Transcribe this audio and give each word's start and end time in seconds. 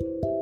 Thank 0.00 0.24
you. 0.24 0.33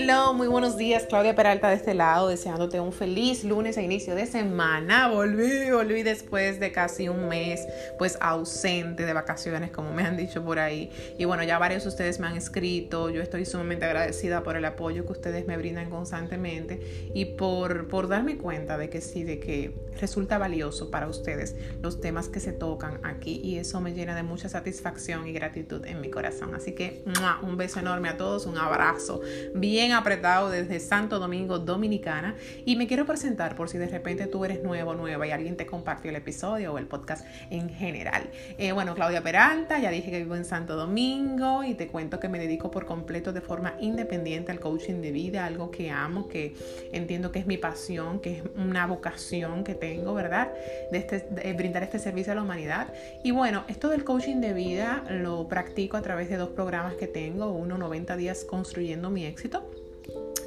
Hello, 0.00 0.32
muy 0.32 0.46
buenos 0.46 0.76
días, 0.76 1.06
Claudia 1.08 1.34
Peralta 1.34 1.70
de 1.70 1.74
este 1.74 1.92
lado, 1.92 2.28
deseándote 2.28 2.78
un 2.78 2.92
feliz 2.92 3.42
lunes 3.42 3.76
a 3.78 3.82
inicio 3.82 4.14
de 4.14 4.26
semana. 4.26 5.08
Volví, 5.08 5.72
volví 5.72 6.04
después 6.04 6.60
de 6.60 6.70
casi 6.70 7.08
un 7.08 7.26
mes, 7.26 7.66
pues 7.98 8.16
ausente 8.20 9.04
de 9.04 9.12
vacaciones, 9.12 9.72
como 9.72 9.92
me 9.92 10.04
han 10.04 10.16
dicho 10.16 10.44
por 10.44 10.60
ahí. 10.60 10.92
Y 11.18 11.24
bueno, 11.24 11.42
ya 11.42 11.58
varios 11.58 11.82
de 11.82 11.88
ustedes 11.88 12.20
me 12.20 12.28
han 12.28 12.36
escrito, 12.36 13.10
yo 13.10 13.20
estoy 13.20 13.44
sumamente 13.44 13.86
agradecida 13.86 14.44
por 14.44 14.56
el 14.56 14.66
apoyo 14.66 15.04
que 15.04 15.10
ustedes 15.10 15.48
me 15.48 15.56
brindan 15.56 15.90
constantemente 15.90 17.10
y 17.12 17.24
por, 17.24 17.88
por 17.88 18.06
darme 18.06 18.38
cuenta 18.38 18.78
de 18.78 18.90
que 18.90 19.00
sí, 19.00 19.24
de 19.24 19.40
que 19.40 19.74
resulta 20.00 20.38
valioso 20.38 20.92
para 20.92 21.08
ustedes 21.08 21.56
los 21.82 22.00
temas 22.00 22.28
que 22.28 22.38
se 22.38 22.52
tocan 22.52 23.04
aquí 23.04 23.40
y 23.42 23.58
eso 23.58 23.80
me 23.80 23.92
llena 23.94 24.14
de 24.14 24.22
mucha 24.22 24.48
satisfacción 24.48 25.26
y 25.26 25.32
gratitud 25.32 25.84
en 25.86 26.00
mi 26.00 26.08
corazón. 26.08 26.54
Así 26.54 26.72
que 26.76 27.02
un 27.42 27.56
beso 27.56 27.80
enorme 27.80 28.08
a 28.08 28.16
todos, 28.16 28.46
un 28.46 28.58
abrazo. 28.58 29.20
Bien 29.54 29.87
bien 29.88 29.96
apretado 29.96 30.50
desde 30.50 30.80
Santo 30.80 31.18
Domingo, 31.18 31.58
Dominicana. 31.58 32.34
Y 32.66 32.76
me 32.76 32.86
quiero 32.86 33.06
presentar 33.06 33.56
por 33.56 33.70
si 33.70 33.78
de 33.78 33.86
repente 33.86 34.26
tú 34.26 34.44
eres 34.44 34.62
nuevo, 34.62 34.94
nueva 34.94 35.26
y 35.26 35.30
alguien 35.30 35.56
te 35.56 35.64
compartió 35.64 36.10
el 36.10 36.16
episodio 36.16 36.74
o 36.74 36.78
el 36.78 36.86
podcast 36.86 37.24
en 37.48 37.70
general. 37.70 38.28
Eh, 38.58 38.72
bueno, 38.72 38.94
Claudia 38.94 39.22
Peralta, 39.22 39.78
ya 39.78 39.90
dije 39.90 40.10
que 40.10 40.18
vivo 40.18 40.36
en 40.36 40.44
Santo 40.44 40.76
Domingo 40.76 41.64
y 41.64 41.72
te 41.72 41.86
cuento 41.86 42.20
que 42.20 42.28
me 42.28 42.38
dedico 42.38 42.70
por 42.70 42.84
completo 42.84 43.32
de 43.32 43.40
forma 43.40 43.76
independiente 43.80 44.52
al 44.52 44.60
coaching 44.60 45.00
de 45.00 45.10
vida, 45.10 45.46
algo 45.46 45.70
que 45.70 45.90
amo, 45.90 46.28
que 46.28 46.54
entiendo 46.92 47.32
que 47.32 47.38
es 47.38 47.46
mi 47.46 47.56
pasión, 47.56 48.20
que 48.20 48.38
es 48.38 48.42
una 48.56 48.86
vocación 48.86 49.64
que 49.64 49.74
tengo, 49.74 50.12
¿verdad? 50.12 50.52
De, 50.92 50.98
este, 50.98 51.20
de 51.20 51.54
brindar 51.54 51.82
este 51.82 51.98
servicio 51.98 52.32
a 52.32 52.36
la 52.36 52.42
humanidad. 52.42 52.92
Y 53.24 53.30
bueno, 53.30 53.64
esto 53.68 53.88
del 53.88 54.04
coaching 54.04 54.42
de 54.42 54.52
vida 54.52 55.04
lo 55.08 55.48
practico 55.48 55.96
a 55.96 56.02
través 56.02 56.28
de 56.28 56.36
dos 56.36 56.50
programas 56.50 56.92
que 56.96 57.06
tengo, 57.06 57.52
uno 57.52 57.78
90 57.78 58.18
días 58.18 58.44
construyendo 58.44 59.08
mi 59.08 59.24
éxito 59.24 59.77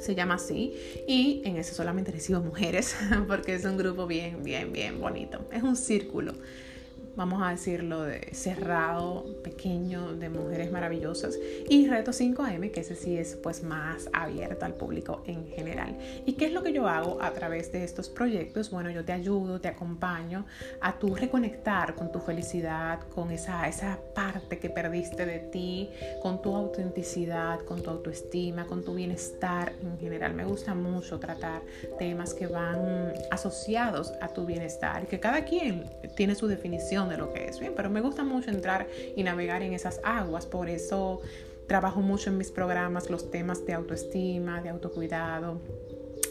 se 0.02 0.14
llama 0.14 0.34
así, 0.34 0.74
y 1.06 1.42
en 1.44 1.56
ese 1.56 1.74
solamente 1.74 2.10
recibo 2.10 2.40
mujeres, 2.40 2.94
porque 3.28 3.54
es 3.54 3.64
un 3.64 3.76
grupo 3.76 4.06
bien, 4.06 4.42
bien, 4.42 4.72
bien 4.72 5.00
bonito. 5.00 5.40
Es 5.52 5.62
un 5.62 5.76
círculo 5.76 6.34
vamos 7.16 7.42
a 7.42 7.50
decirlo, 7.50 8.02
de 8.02 8.28
cerrado, 8.32 9.24
pequeño, 9.42 10.14
de 10.14 10.28
mujeres 10.28 10.72
maravillosas. 10.72 11.38
Y 11.68 11.88
Reto 11.88 12.12
5M, 12.12 12.70
que 12.70 12.80
ese 12.80 12.94
sí 12.94 13.16
es 13.16 13.36
pues 13.36 13.62
más 13.62 14.08
abierto 14.12 14.64
al 14.64 14.74
público 14.74 15.22
en 15.26 15.46
general. 15.46 15.96
¿Y 16.26 16.34
qué 16.34 16.46
es 16.46 16.52
lo 16.52 16.62
que 16.62 16.72
yo 16.72 16.88
hago 16.88 17.22
a 17.22 17.32
través 17.32 17.72
de 17.72 17.84
estos 17.84 18.08
proyectos? 18.08 18.70
Bueno, 18.70 18.90
yo 18.90 19.04
te 19.04 19.12
ayudo, 19.12 19.60
te 19.60 19.68
acompaño 19.68 20.46
a 20.80 20.98
tú 20.98 21.14
reconectar 21.14 21.94
con 21.94 22.10
tu 22.10 22.20
felicidad, 22.20 23.00
con 23.14 23.30
esa, 23.30 23.68
esa 23.68 23.98
parte 24.14 24.58
que 24.58 24.70
perdiste 24.70 25.26
de 25.26 25.38
ti, 25.38 25.90
con 26.22 26.40
tu 26.42 26.54
autenticidad, 26.54 27.60
con 27.60 27.82
tu 27.82 27.90
autoestima, 27.90 28.66
con 28.66 28.84
tu 28.84 28.94
bienestar 28.94 29.72
en 29.82 29.98
general. 29.98 30.34
Me 30.34 30.44
gusta 30.44 30.74
mucho 30.74 31.18
tratar 31.18 31.62
temas 31.98 32.34
que 32.34 32.46
van 32.46 33.12
asociados 33.30 34.12
a 34.20 34.28
tu 34.28 34.46
bienestar 34.46 35.06
que 35.06 35.20
cada 35.20 35.44
quien 35.44 35.90
tiene 36.16 36.34
su 36.34 36.46
definición 36.46 37.01
de 37.08 37.16
lo 37.16 37.32
que 37.32 37.48
es. 37.48 37.60
Bien, 37.60 37.72
pero 37.76 37.90
me 37.90 38.00
gusta 38.00 38.24
mucho 38.24 38.50
entrar 38.50 38.86
y 39.16 39.22
navegar 39.22 39.62
en 39.62 39.72
esas 39.72 40.00
aguas, 40.04 40.46
por 40.46 40.68
eso 40.68 41.20
trabajo 41.66 42.00
mucho 42.00 42.30
en 42.30 42.38
mis 42.38 42.50
programas 42.50 43.08
los 43.08 43.30
temas 43.30 43.64
de 43.64 43.72
autoestima, 43.72 44.60
de 44.60 44.68
autocuidado, 44.68 45.60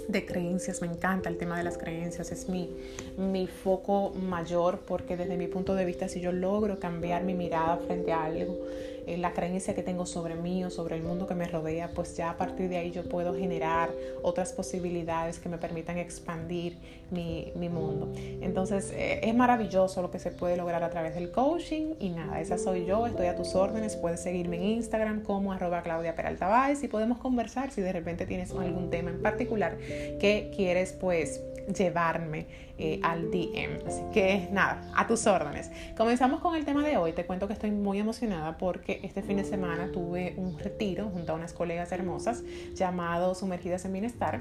de 0.08 0.26
creencias, 0.26 0.82
me 0.82 0.88
encanta 0.88 1.30
el 1.30 1.38
tema 1.38 1.58
de 1.58 1.64
las 1.64 1.78
creencias, 1.78 2.32
es 2.32 2.50
mi, 2.50 2.70
mi 3.18 3.48
foco 3.48 4.12
mayor 4.12 4.80
porque 4.80 5.16
desde 5.16 5.38
mi 5.38 5.48
punto 5.48 5.74
de 5.76 5.86
vista 5.86 6.08
si 6.10 6.20
yo 6.20 6.32
logro 6.32 6.80
cambiar 6.80 7.24
mi 7.24 7.34
mirada 7.34 7.78
frente 7.78 8.12
a 8.12 8.26
algo, 8.26 8.58
eh, 9.08 9.18
la 9.18 9.34
creencia 9.34 9.74
que 9.74 9.84
tengo 9.84 10.06
sobre 10.06 10.36
mí 10.36 10.64
o 10.64 10.70
sobre 10.70 10.96
el 10.96 11.04
mundo 11.04 11.28
que 11.28 11.36
me 11.36 11.46
rodea, 11.46 11.92
pues 11.94 12.16
ya 12.18 12.32
a 12.32 12.38
partir 12.38 12.70
de 12.70 12.78
ahí 12.78 12.92
yo 12.92 13.08
puedo 13.08 13.34
generar 13.34 13.90
otras 14.22 14.54
posibilidades 14.54 15.40
que 15.40 15.50
me 15.50 15.58
permitan 15.58 15.98
expandir 15.98 16.78
mi, 17.10 17.52
mi 17.56 17.70
mundo. 17.70 18.12
Entonces 18.42 18.92
eh, 18.94 19.22
es 19.24 19.36
maravilloso 19.36 20.02
lo 20.02 20.12
que 20.12 20.20
se 20.20 20.32
puede 20.32 20.58
lograr 20.58 20.84
a 20.84 20.90
través 20.90 21.16
del 21.16 21.32
coaching 21.32 21.96
y 22.00 22.10
nada, 22.10 22.40
esa 22.40 22.58
soy 22.58 22.86
yo, 22.86 23.08
estoy 23.08 23.28
a 23.28 23.36
tus 23.36 23.56
órdenes, 23.56 23.96
puedes 23.96 24.22
seguirme 24.22 24.58
en 24.58 24.64
Instagram 24.64 25.24
como 25.24 25.54
arroba 25.54 25.82
Claudia 25.82 26.16
Peralta 26.16 26.42
y 26.82 26.88
podemos 26.88 27.18
conversar 27.20 27.72
si 27.72 27.82
de 27.82 27.92
repente 27.92 28.26
tienes 28.26 28.52
algún 28.52 28.90
tema 28.90 29.12
en 29.12 29.22
particular 29.22 29.78
que 29.78 30.52
quieres 30.56 30.94
pues 30.94 31.42
llevarme 31.76 32.46
eh, 32.84 33.00
al 33.04 33.30
DM. 33.30 33.86
Así 33.86 34.02
que 34.12 34.50
nada, 34.52 34.82
a 34.96 35.06
tus 35.06 35.28
órdenes. 35.28 35.70
Comenzamos 35.96 36.40
con 36.40 36.56
el 36.56 36.66
tema 36.66 36.84
de 36.84 36.98
hoy. 36.98 37.14
Te 37.14 37.28
cuento 37.28 37.46
que 37.46 37.54
estoy 37.54 37.70
muy 37.70 38.00
emocionada 38.00 38.58
porque 38.58 39.02
este 39.04 39.22
fin 39.22 39.38
de 39.38 39.44
semana 39.44 39.92
tuve 39.92 40.34
un 40.36 40.58
retiro 40.58 41.08
junto 41.14 41.32
a 41.32 41.36
unas 41.36 41.54
colegas 41.54 41.92
hermosas 41.92 42.44
llamado 42.74 43.36
Sumergidas 43.36 43.86
en 43.86 43.94
Bienestar. 43.94 44.40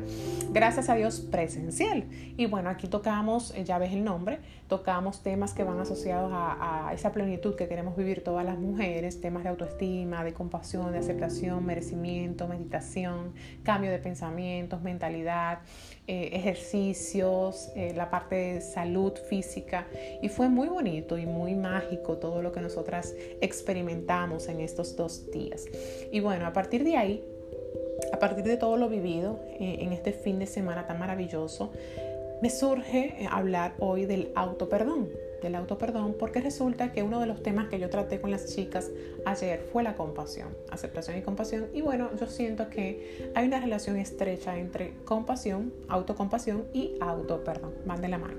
Gracias 0.53 0.89
a 0.89 0.95
Dios 0.95 1.21
presencial. 1.21 2.07
Y 2.39 2.47
bueno, 2.47 2.71
aquí 2.71 2.89
tocamos, 2.89 3.55
eh, 3.55 3.65
ya 3.65 3.77
ves 3.77 3.93
el 3.93 4.05
nombre, 4.05 4.39
tocamos 4.69 5.23
temas 5.23 5.53
que 5.53 5.63
van 5.63 5.79
asociados 5.79 6.33
a, 6.33 6.89
a 6.89 6.95
esa 6.95 7.13
plenitud 7.13 7.57
que 7.57 7.69
queremos 7.69 7.95
vivir 7.95 8.25
todas 8.25 8.47
las 8.47 8.59
mujeres, 8.59 9.21
temas 9.21 9.43
de 9.43 9.51
autoestima, 9.51 10.25
de 10.25 10.33
compasión, 10.33 10.93
de 10.93 10.99
aceptación, 10.99 11.67
merecimiento, 11.67 12.49
meditación, 12.49 13.35
cambio 13.65 13.91
de 13.91 13.99
pensamientos, 13.99 14.81
mentalidad, 14.81 15.59
eh, 16.07 16.31
ejercicios, 16.33 17.71
la 17.95 18.11
parte 18.11 18.30
salud 18.61 19.13
física 19.29 19.87
y 20.23 20.29
fue 20.29 20.49
muy 20.49 20.69
bonito 20.69 21.19
y 21.19 21.27
muy 21.27 21.55
mágico 21.55 22.19
todo 22.19 22.43
lo 22.43 22.53
que 22.53 22.61
nosotras 22.61 23.15
experimentamos 23.41 24.49
en 24.49 24.61
estos 24.61 24.97
dos 24.97 25.31
días. 25.31 25.67
Y 26.11 26.21
bueno, 26.21 26.47
a 26.47 26.53
partir 26.53 26.85
de 26.85 26.97
ahí, 26.97 27.25
a 28.13 28.19
partir 28.19 28.45
de 28.45 28.57
todo 28.57 28.77
lo 28.77 28.89
vivido 28.89 29.41
eh, 29.59 29.79
en 29.81 29.93
este 29.93 30.13
fin 30.13 30.39
de 30.39 30.47
semana 30.47 30.87
tan 30.87 30.99
maravilloso, 30.99 31.73
me 32.43 32.51
surge 32.51 33.23
eh, 33.23 33.29
hablar 33.31 33.75
hoy 33.79 34.07
del 34.07 34.33
auto 34.35 34.69
perdón 34.69 35.09
del 35.41 35.55
auto 35.55 35.79
perdón 35.79 36.15
porque 36.19 36.41
resulta 36.41 36.93
que 36.93 37.03
uno 37.03 37.21
de 37.21 37.27
los 37.27 37.43
temas 37.43 37.69
que 37.69 37.79
yo 37.79 37.91
traté 37.91 38.21
con 38.21 38.31
las 38.31 38.55
chicas 38.55 38.91
ayer 39.25 39.67
fue 39.73 39.83
la 39.83 39.95
compasión, 39.95 40.49
aceptación 40.71 41.19
y 41.19 41.23
compasión. 41.23 41.67
Y 41.73 41.81
bueno, 41.81 42.11
yo 42.19 42.27
siento 42.27 42.69
que 42.69 43.31
hay 43.35 43.47
una 43.47 43.61
relación 43.61 43.97
estrecha 43.97 44.59
entre 44.59 44.95
compasión, 45.05 45.73
autocompasión 45.89 46.65
y 46.73 46.95
auto 47.01 47.43
perdón, 47.45 47.73
van 47.87 48.01
de 48.01 48.09
la 48.09 48.19
mano. 48.19 48.37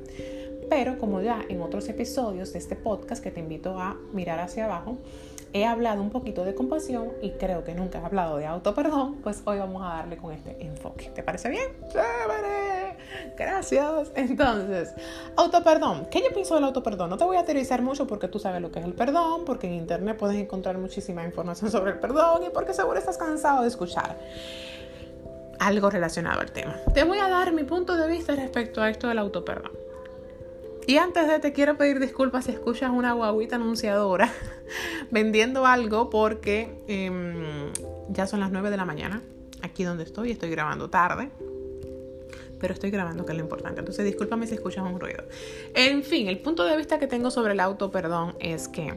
Pero 0.69 0.97
como 0.97 1.22
ya 1.22 1.44
en 1.50 1.62
otros 1.62 1.89
episodios 1.89 2.53
de 2.53 2.59
este 2.59 2.75
podcast 2.75 3.22
que 3.22 3.31
te 3.31 3.41
invito 3.41 3.78
a 3.79 3.97
mirar 4.13 4.39
hacia 4.39 4.66
abajo, 4.66 4.97
he 5.53 5.66
hablado 5.66 6.01
un 6.01 6.12
poquito 6.12 6.45
de 6.45 6.56
compasión 6.56 7.09
y 7.22 7.31
creo 7.31 7.66
que 7.66 7.75
nunca 7.75 8.00
he 8.00 8.06
hablado 8.06 8.38
de 8.38 8.45
auto 8.45 8.73
perdón, 8.73 9.18
pues 9.22 9.41
hoy 9.45 9.57
vamos 9.57 9.81
a 9.83 9.95
darle 9.95 10.18
con 10.18 10.31
este 10.31 10.63
enfoque. 10.63 11.12
¿Te 11.13 11.23
parece 11.23 11.50
bien? 11.50 11.68
¡Chévere! 11.89 12.70
Gracias. 13.38 14.12
Entonces, 14.16 14.94
auto 15.36 15.64
perdón. 15.64 16.08
¿Qué 16.12 16.22
yo 16.22 16.34
pienso 16.34 16.56
del 16.56 16.64
auto 16.64 16.84
perdón? 16.84 17.09
No 17.09 17.18
te 17.18 17.24
voy 17.24 17.38
a 17.38 17.42
aterrizar 17.42 17.81
mucho 17.81 18.08
porque 18.08 18.28
tú 18.28 18.40
sabes 18.40 18.62
lo 18.62 18.72
que 18.72 18.80
es 18.80 18.86
el 18.86 18.94
perdón, 18.94 19.46
porque 19.46 19.68
en 19.68 19.74
internet 19.74 20.18
puedes 20.18 20.38
encontrar 20.38 20.78
muchísima 20.78 21.24
información 21.24 21.72
sobre 21.72 21.92
el 21.92 22.00
perdón 22.00 22.44
y 22.44 22.50
porque 22.50 22.74
seguro 22.74 23.00
estás 23.00 23.18
cansado 23.18 23.62
de 23.62 23.68
escuchar 23.68 24.18
algo 25.59 25.90
relacionado 25.90 26.42
al 26.42 26.52
tema. 26.52 26.75
Te 26.94 27.03
voy 27.03 27.19
a 27.19 27.30
dar 27.30 27.53
mi 27.53 27.64
punto 27.64 27.96
de 27.96 28.08
vista 28.08 28.36
respecto 28.36 28.81
a 28.81 28.90
esto 28.90 29.08
del 29.08 29.19
auto 29.19 29.46
perdón. 29.46 29.72
Y 30.88 30.98
antes 30.98 31.28
de 31.28 31.40
te 31.40 31.53
quiero 31.53 31.78
pedir 31.78 32.00
disculpas 32.00 32.46
si 32.46 32.52
escuchas 32.52 32.90
una 32.90 33.13
guaguita 33.13 33.56
anunciadora 33.56 34.31
vendiendo 35.12 35.66
algo 35.68 36.09
porque 36.09 36.84
em, 36.88 37.72
ya 38.09 38.25
son 38.25 38.40
las 38.40 38.52
9 38.52 38.72
de 38.72 38.78
la 38.78 38.86
mañana. 38.86 39.22
Aquí 39.62 39.84
donde 39.84 40.03
estoy, 40.03 40.31
estoy 40.31 40.50
grabando 40.50 40.90
tarde. 40.90 41.30
Pero 42.61 42.73
estoy 42.75 42.91
grabando, 42.91 43.25
que 43.25 43.31
es 43.31 43.38
lo 43.38 43.44
importante. 43.44 43.79
Entonces, 43.79 44.05
discúlpame 44.05 44.47
si 44.47 44.53
escuchas 44.53 44.85
un 44.85 44.99
ruido. 44.99 45.23
En 45.73 46.03
fin, 46.03 46.27
el 46.27 46.39
punto 46.39 46.63
de 46.63 46.77
vista 46.77 46.99
que 46.99 47.07
tengo 47.07 47.31
sobre 47.31 47.53
el 47.53 47.59
auto, 47.59 47.91
perdón, 47.91 48.35
es 48.39 48.67
que 48.67 48.94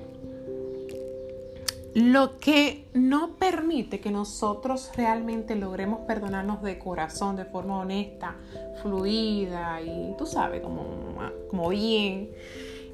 lo 1.94 2.38
que 2.38 2.86
no 2.92 3.36
permite 3.36 4.00
que 4.00 4.10
nosotros 4.10 4.90
realmente 4.96 5.54
logremos 5.54 6.00
perdonarnos 6.08 6.60
de 6.62 6.76
corazón, 6.76 7.36
de 7.36 7.44
forma 7.44 7.78
honesta, 7.78 8.36
fluida 8.82 9.80
y 9.80 10.12
tú 10.18 10.26
sabes, 10.26 10.60
como, 10.60 10.84
como 11.48 11.68
bien, 11.68 12.30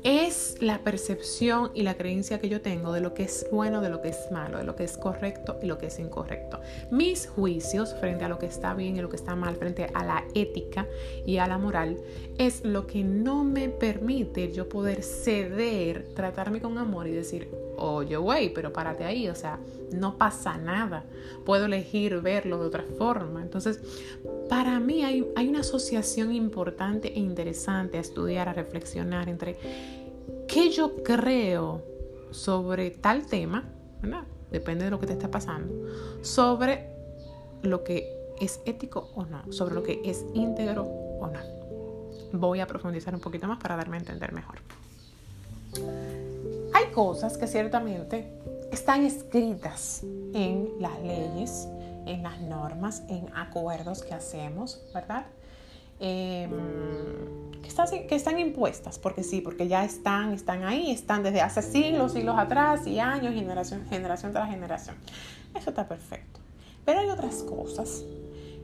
es 0.03 0.57
la 0.61 0.79
percepción 0.79 1.71
y 1.75 1.83
la 1.83 1.95
creencia 1.95 2.41
que 2.41 2.49
yo 2.49 2.61
tengo 2.61 2.93
de 2.93 3.01
lo 3.01 3.15
que 3.15 3.25
es 3.25 3.47
bueno, 3.53 3.81
de 3.81 3.91
lo 3.91 4.01
que 4.01 4.09
es 4.09 4.31
malo, 4.31 4.59
de 4.59 4.65
lo 4.65 4.77
que 4.77 4.85
es 4.85 4.97
correcto 4.97 5.59
y 5.63 5.67
lo 5.67 5.79
que 5.79 5.87
es 5.87 5.99
incorrecto. 5.99 6.61
Mis 6.91 7.29
juicios 7.29 7.95
frente 7.95 8.25
a 8.25 8.29
lo 8.29 8.39
que 8.39 8.47
está 8.47 8.75
bien 8.75 8.97
y 8.97 9.01
lo 9.01 9.11
que 9.11 9.17
está 9.17 9.37
mal, 9.37 9.57
frente 9.57 9.91
a 9.93 10.05
la 10.05 10.25
ética 10.35 10.87
y 11.27 11.39
a 11.39 11.47
la 11.47 11.59
moral, 11.59 11.99
es 12.39 12.65
lo 12.65 12.87
que 12.87 13.05
no 13.05 13.45
me 13.45 13.69
permite 13.69 14.53
yo 14.53 14.69
poder 14.69 15.03
ceder, 15.03 16.09
tratarme 16.15 16.61
con 16.61 16.79
amor 16.79 17.07
y 17.07 17.13
decir, 17.13 17.49
oye, 17.81 18.17
güey, 18.17 18.53
pero 18.53 18.73
párate 18.73 19.05
ahí, 19.05 19.29
o 19.29 19.35
sea, 19.35 19.59
no 19.93 20.17
pasa 20.17 20.57
nada. 20.59 21.05
Puedo 21.45 21.67
elegir 21.67 22.21
verlo 22.21 22.59
de 22.59 22.67
otra 22.67 22.85
forma. 22.99 23.43
Entonces, 23.43 23.81
para 24.49 24.79
mí 24.81 25.05
hay, 25.05 25.27
hay 25.37 25.49
una 25.49 25.61
asociación 25.61 26.33
importante 26.33 27.13
e 27.13 27.19
interesante 27.19 27.99
a 27.99 28.01
estudiar, 28.01 28.49
a 28.49 28.53
reflexionar 28.53 29.29
entre 29.29 29.57
qué 30.47 30.71
yo 30.71 31.03
creo 31.03 31.83
sobre 32.31 32.91
tal 32.91 33.27
tema, 33.27 33.65
¿verdad? 34.03 34.25
depende 34.51 34.85
de 34.85 34.91
lo 34.91 34.99
que 34.99 35.07
te 35.07 35.13
está 35.13 35.31
pasando, 35.31 35.73
sobre 36.23 36.91
lo 37.63 37.85
que 37.85 38.35
es 38.41 38.61
ético 38.65 39.11
o 39.15 39.25
no, 39.25 39.53
sobre 39.53 39.75
lo 39.75 39.83
que 39.83 40.01
es 40.05 40.25
íntegro 40.35 40.85
o 40.85 41.29
no. 41.29 41.41
Voy 42.33 42.61
a 42.61 42.67
profundizar 42.67 43.15
un 43.15 43.21
poquito 43.21 43.47
más 43.47 43.59
para 43.59 43.77
darme 43.77 43.97
a 43.97 44.01
entender 44.01 44.33
mejor. 44.33 44.57
Cosas 46.95 47.39
que 47.39 47.47
ciertamente 47.47 48.33
están 48.73 49.05
escritas 49.05 50.03
en 50.35 50.71
las 50.81 51.01
leyes, 51.03 51.69
en 52.07 52.23
las 52.23 52.41
normas, 52.41 53.03
en 53.09 53.29
acuerdos 53.35 54.03
que 54.03 54.15
hacemos, 54.15 54.83
¿verdad? 54.93 55.27
Em, 56.01 56.51
que, 57.63 57.69
están, 57.69 57.87
que 58.09 58.15
están 58.15 58.39
impuestas, 58.39 58.99
porque 58.99 59.23
sí, 59.23 59.41
porque 59.41 59.69
ya 59.69 59.85
están, 59.85 60.33
están 60.33 60.65
ahí, 60.65 60.91
están 60.91 61.23
desde 61.23 61.43
hace 61.43 61.63
siglos, 61.63 62.13
siglos 62.13 62.37
atrás 62.39 62.87
y 62.87 62.99
años, 62.99 63.35
generación, 63.35 63.87
generación 63.87 64.33
tras 64.33 64.51
generación. 64.51 64.97
Eso 65.55 65.71
está 65.71 65.87
perfecto. 65.87 66.41
Pero 66.85 67.01
hay 67.01 67.11
otras 67.11 67.43
cosas 67.43 68.03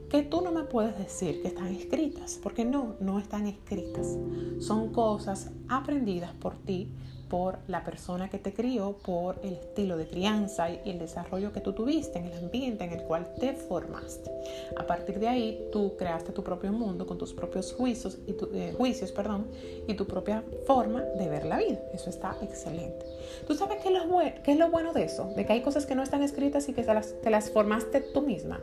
que 0.09 0.23
tú 0.23 0.41
no 0.41 0.53
me 0.53 0.63
puedes 0.63 0.97
decir 0.99 1.43
que 1.43 1.49
están 1.49 1.69
escritas, 1.69 2.39
porque 2.43 2.65
no, 2.65 2.95
no 3.01 3.19
están 3.19 3.47
escritas. 3.47 4.17
Son 4.61 4.93
cosas 4.93 5.51
aprendidas 5.69 6.33
por 6.33 6.57
ti, 6.57 6.91
por 7.29 7.59
la 7.67 7.85
persona 7.85 8.31
que 8.31 8.39
te 8.39 8.53
crió, 8.53 8.97
por 9.05 9.39
el 9.43 9.55
estilo 9.55 9.97
de 9.97 10.07
crianza 10.07 10.71
y 10.71 10.81
el 10.85 10.99
desarrollo 10.99 11.53
que 11.53 11.61
tú 11.61 11.73
tuviste 11.73 12.19
en 12.19 12.27
el 12.27 12.39
ambiente 12.39 12.85
en 12.85 12.93
el 12.93 13.03
cual 13.03 13.33
te 13.39 13.55
formaste. 13.55 14.31
A 14.77 14.87
partir 14.87 15.19
de 15.19 15.29
ahí, 15.29 15.69
tú 15.73 15.97
creaste 15.97 16.33
tu 16.33 16.43
propio 16.43 16.73
mundo 16.73 17.07
con 17.07 17.19
tus 17.19 17.33
propios 17.33 17.73
juicios 17.73 18.19
y 18.27 18.33
tu, 18.33 18.47
eh, 18.55 18.75
juicios, 18.77 19.13
perdón, 19.13 19.47
y 19.87 19.95
tu 19.95 20.07
propia 20.07 20.45
forma 20.67 21.03
de 21.03 21.29
ver 21.29 21.47
la 21.47 21.59
vida. 21.59 21.81
Eso 21.93 22.11
está 22.11 22.37
excelente. 22.43 23.05
¿Tú 23.47 23.55
sabes 23.55 23.79
qué 23.83 23.89
es, 23.89 23.95
lo 23.95 24.19
qué 24.43 24.53
es 24.53 24.59
lo 24.59 24.71
bueno 24.71 24.93
de 24.93 25.05
eso? 25.05 25.33
De 25.37 25.45
que 25.45 25.53
hay 25.53 25.63
cosas 25.63 25.87
que 25.87 25.95
no 25.95 26.03
están 26.03 26.23
escritas 26.23 26.69
y 26.69 26.73
que 26.73 26.83
te 26.83 26.95
las, 26.95 27.15
te 27.21 27.31
las 27.31 27.51
formaste 27.51 28.01
tú 28.01 28.23
misma 28.23 28.61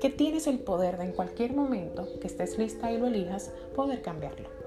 que 0.00 0.10
tienes 0.10 0.48
el 0.48 0.58
poder 0.58 0.98
de 0.98 1.04
en 1.04 1.12
cualquier 1.12 1.54
momento 1.54 2.08
que 2.20 2.26
estés 2.26 2.58
lista 2.58 2.90
y 2.90 2.98
lo 2.98 3.06
elijas, 3.06 3.52
poder 3.76 4.02
cambiarlo. 4.02 4.61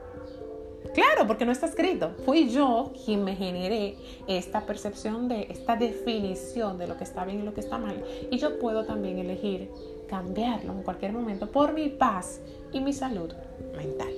Claro, 0.94 1.28
porque 1.28 1.46
no 1.46 1.52
está 1.52 1.66
escrito. 1.66 2.12
Fui 2.26 2.50
yo 2.50 2.92
quien 3.06 3.24
me 3.24 3.36
generé 3.36 3.96
esta 4.28 4.66
percepción 4.66 5.28
de 5.28 5.48
esta 5.50 5.76
definición 5.76 6.78
de 6.78 6.88
lo 6.88 6.98
que 6.98 7.04
está 7.04 7.26
bien 7.26 7.40
y 7.40 7.44
lo 7.44 7.54
que 7.54 7.62
está 7.62 7.78
mal. 7.78 8.04
Y 8.30 8.38
yo 8.38 8.60
puedo 8.60 8.86
también 8.86 9.18
elegir 9.18 9.72
cambiarlo 10.08 10.74
en 10.74 10.84
cualquier 10.84 11.12
momento 11.14 11.52
por 11.52 11.74
mi 11.74 11.90
paz 11.90 12.40
y 12.72 12.80
mi 12.80 12.94
salud 12.94 13.34
mental. 13.76 14.14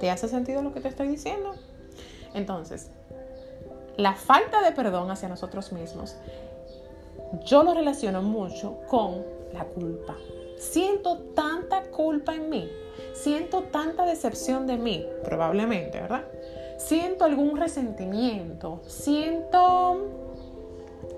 ¿Te 0.00 0.10
hace 0.10 0.28
sentido 0.28 0.62
lo 0.62 0.72
que 0.72 0.80
te 0.80 0.88
estoy 0.88 1.08
diciendo? 1.08 1.54
Entonces, 2.34 2.90
la 3.96 4.14
falta 4.14 4.62
de 4.62 4.72
perdón 4.72 5.10
hacia 5.10 5.28
nosotros 5.28 5.72
mismos, 5.72 6.16
yo 7.44 7.62
lo 7.62 7.74
relaciono 7.74 8.22
mucho 8.22 8.78
con 8.88 9.24
la 9.52 9.64
culpa. 9.64 10.16
Siento 10.62 11.18
tanta 11.34 11.82
culpa 11.90 12.36
en 12.36 12.48
mí, 12.48 12.70
siento 13.14 13.64
tanta 13.64 14.06
decepción 14.06 14.68
de 14.68 14.78
mí, 14.78 15.04
probablemente, 15.24 16.00
¿verdad? 16.00 16.24
Siento 16.78 17.24
algún 17.24 17.56
resentimiento, 17.56 18.80
siento 18.86 20.06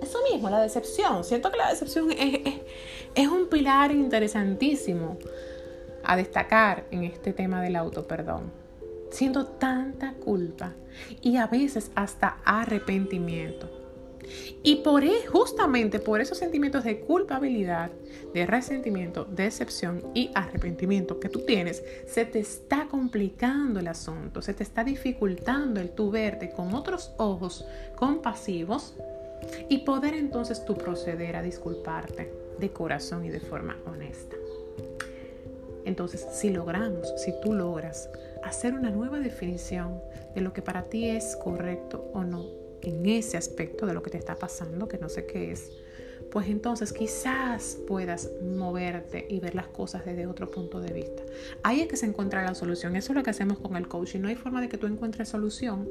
eso 0.01 0.19
mismo, 0.33 0.49
la 0.49 0.63
decepción. 0.63 1.25
Siento 1.25 1.51
que 1.51 1.59
la 1.59 1.69
decepción 1.69 2.11
es, 2.11 2.41
es, 3.15 3.29
un 3.29 3.51
pilar 3.51 3.93
interesantísimo 3.93 5.19
a 6.03 6.17
destacar 6.17 6.87
en 6.91 7.05
este 7.05 7.35
tema 7.35 7.61
del 7.61 7.77
auto 7.77 8.07
perdón. 8.07 8.51
Siento 9.11 9.45
tanta 9.47 10.15
culpa 10.15 10.73
y 11.21 11.37
a 11.37 11.47
veces 11.47 11.91
hasta 11.95 12.39
arrepentimiento. 12.47 13.84
Y 14.63 14.77
por 14.77 15.05
e, 15.05 15.27
justamente 15.27 15.99
por 15.99 16.21
esos 16.21 16.39
sentimientos 16.39 16.85
de 16.85 17.01
culpabilidad, 17.01 17.91
de 18.33 18.47
resentimiento, 18.47 19.25
decepción 19.25 20.03
y 20.15 20.31
arrepentimiento 20.35 21.21
que 21.21 21.29
tú 21.29 21.41
tienes, 21.41 21.83
se 22.07 22.25
te 22.25 22.41
está 22.41 22.89
complicando 22.91 23.81
el 23.81 23.89
asunto, 23.89 24.43
se 24.43 24.55
te 24.55 24.63
está 24.63 24.85
dificultando 24.85 25.81
el 25.81 25.91
tu 25.91 26.11
verte 26.11 26.51
con 26.51 26.75
otros 26.75 27.13
ojos 27.19 27.65
compasivos 27.97 28.95
y 29.69 29.79
poder 29.79 30.15
entonces 30.15 30.65
tú 30.65 30.75
proceder 30.75 31.37
a 31.37 31.43
disculparte 31.43 32.33
de 32.59 32.71
corazón 32.71 33.25
y 33.25 33.31
de 33.31 33.41
forma 33.41 33.77
honesta. 33.87 34.37
Entonces, 35.85 36.27
si 36.33 36.51
logramos, 36.51 37.13
si 37.17 37.33
tú 37.43 37.53
logras 37.53 38.09
hacer 38.43 38.75
una 38.75 38.91
nueva 38.91 39.21
definición 39.21 40.01
de 40.35 40.41
lo 40.41 40.53
que 40.53 40.63
para 40.63 40.85
ti 40.85 41.09
es 41.09 41.37
correcto 41.37 42.11
o 42.15 42.25
no, 42.25 42.64
en 42.85 43.07
ese 43.07 43.37
aspecto 43.37 43.87
de 43.87 43.95
lo 43.95 44.03
que 44.03 44.11
te 44.11 44.19
está 44.19 44.37
pasando, 44.37 44.89
que 44.89 44.99
no 44.99 45.09
sé 45.09 45.27
qué 45.27 45.53
es, 45.53 45.71
pues 46.31 46.49
entonces 46.49 46.93
quizás 46.93 47.79
puedas 47.87 48.31
moverte 48.43 49.27
y 49.29 49.41
ver 49.41 49.55
las 49.55 49.69
cosas 49.69 50.05
desde 50.05 50.27
otro 50.27 50.51
punto 50.51 50.81
de 50.81 50.93
vista. 50.93 51.23
Ahí 51.63 51.81
es 51.81 51.89
que 51.89 51.97
se 51.97 52.07
encuentra 52.07 52.43
la 52.43 52.55
solución. 52.55 52.97
Eso 52.97 53.13
es 53.13 53.17
lo 53.17 53.23
que 53.23 53.31
hacemos 53.31 53.59
con 53.59 53.77
el 53.77 53.87
coaching. 53.87 54.21
No 54.21 54.29
hay 54.29 54.35
forma 54.35 54.61
de 54.61 54.69
que 54.69 54.77
tú 54.77 54.87
encuentres 54.87 55.29
solución 55.29 55.89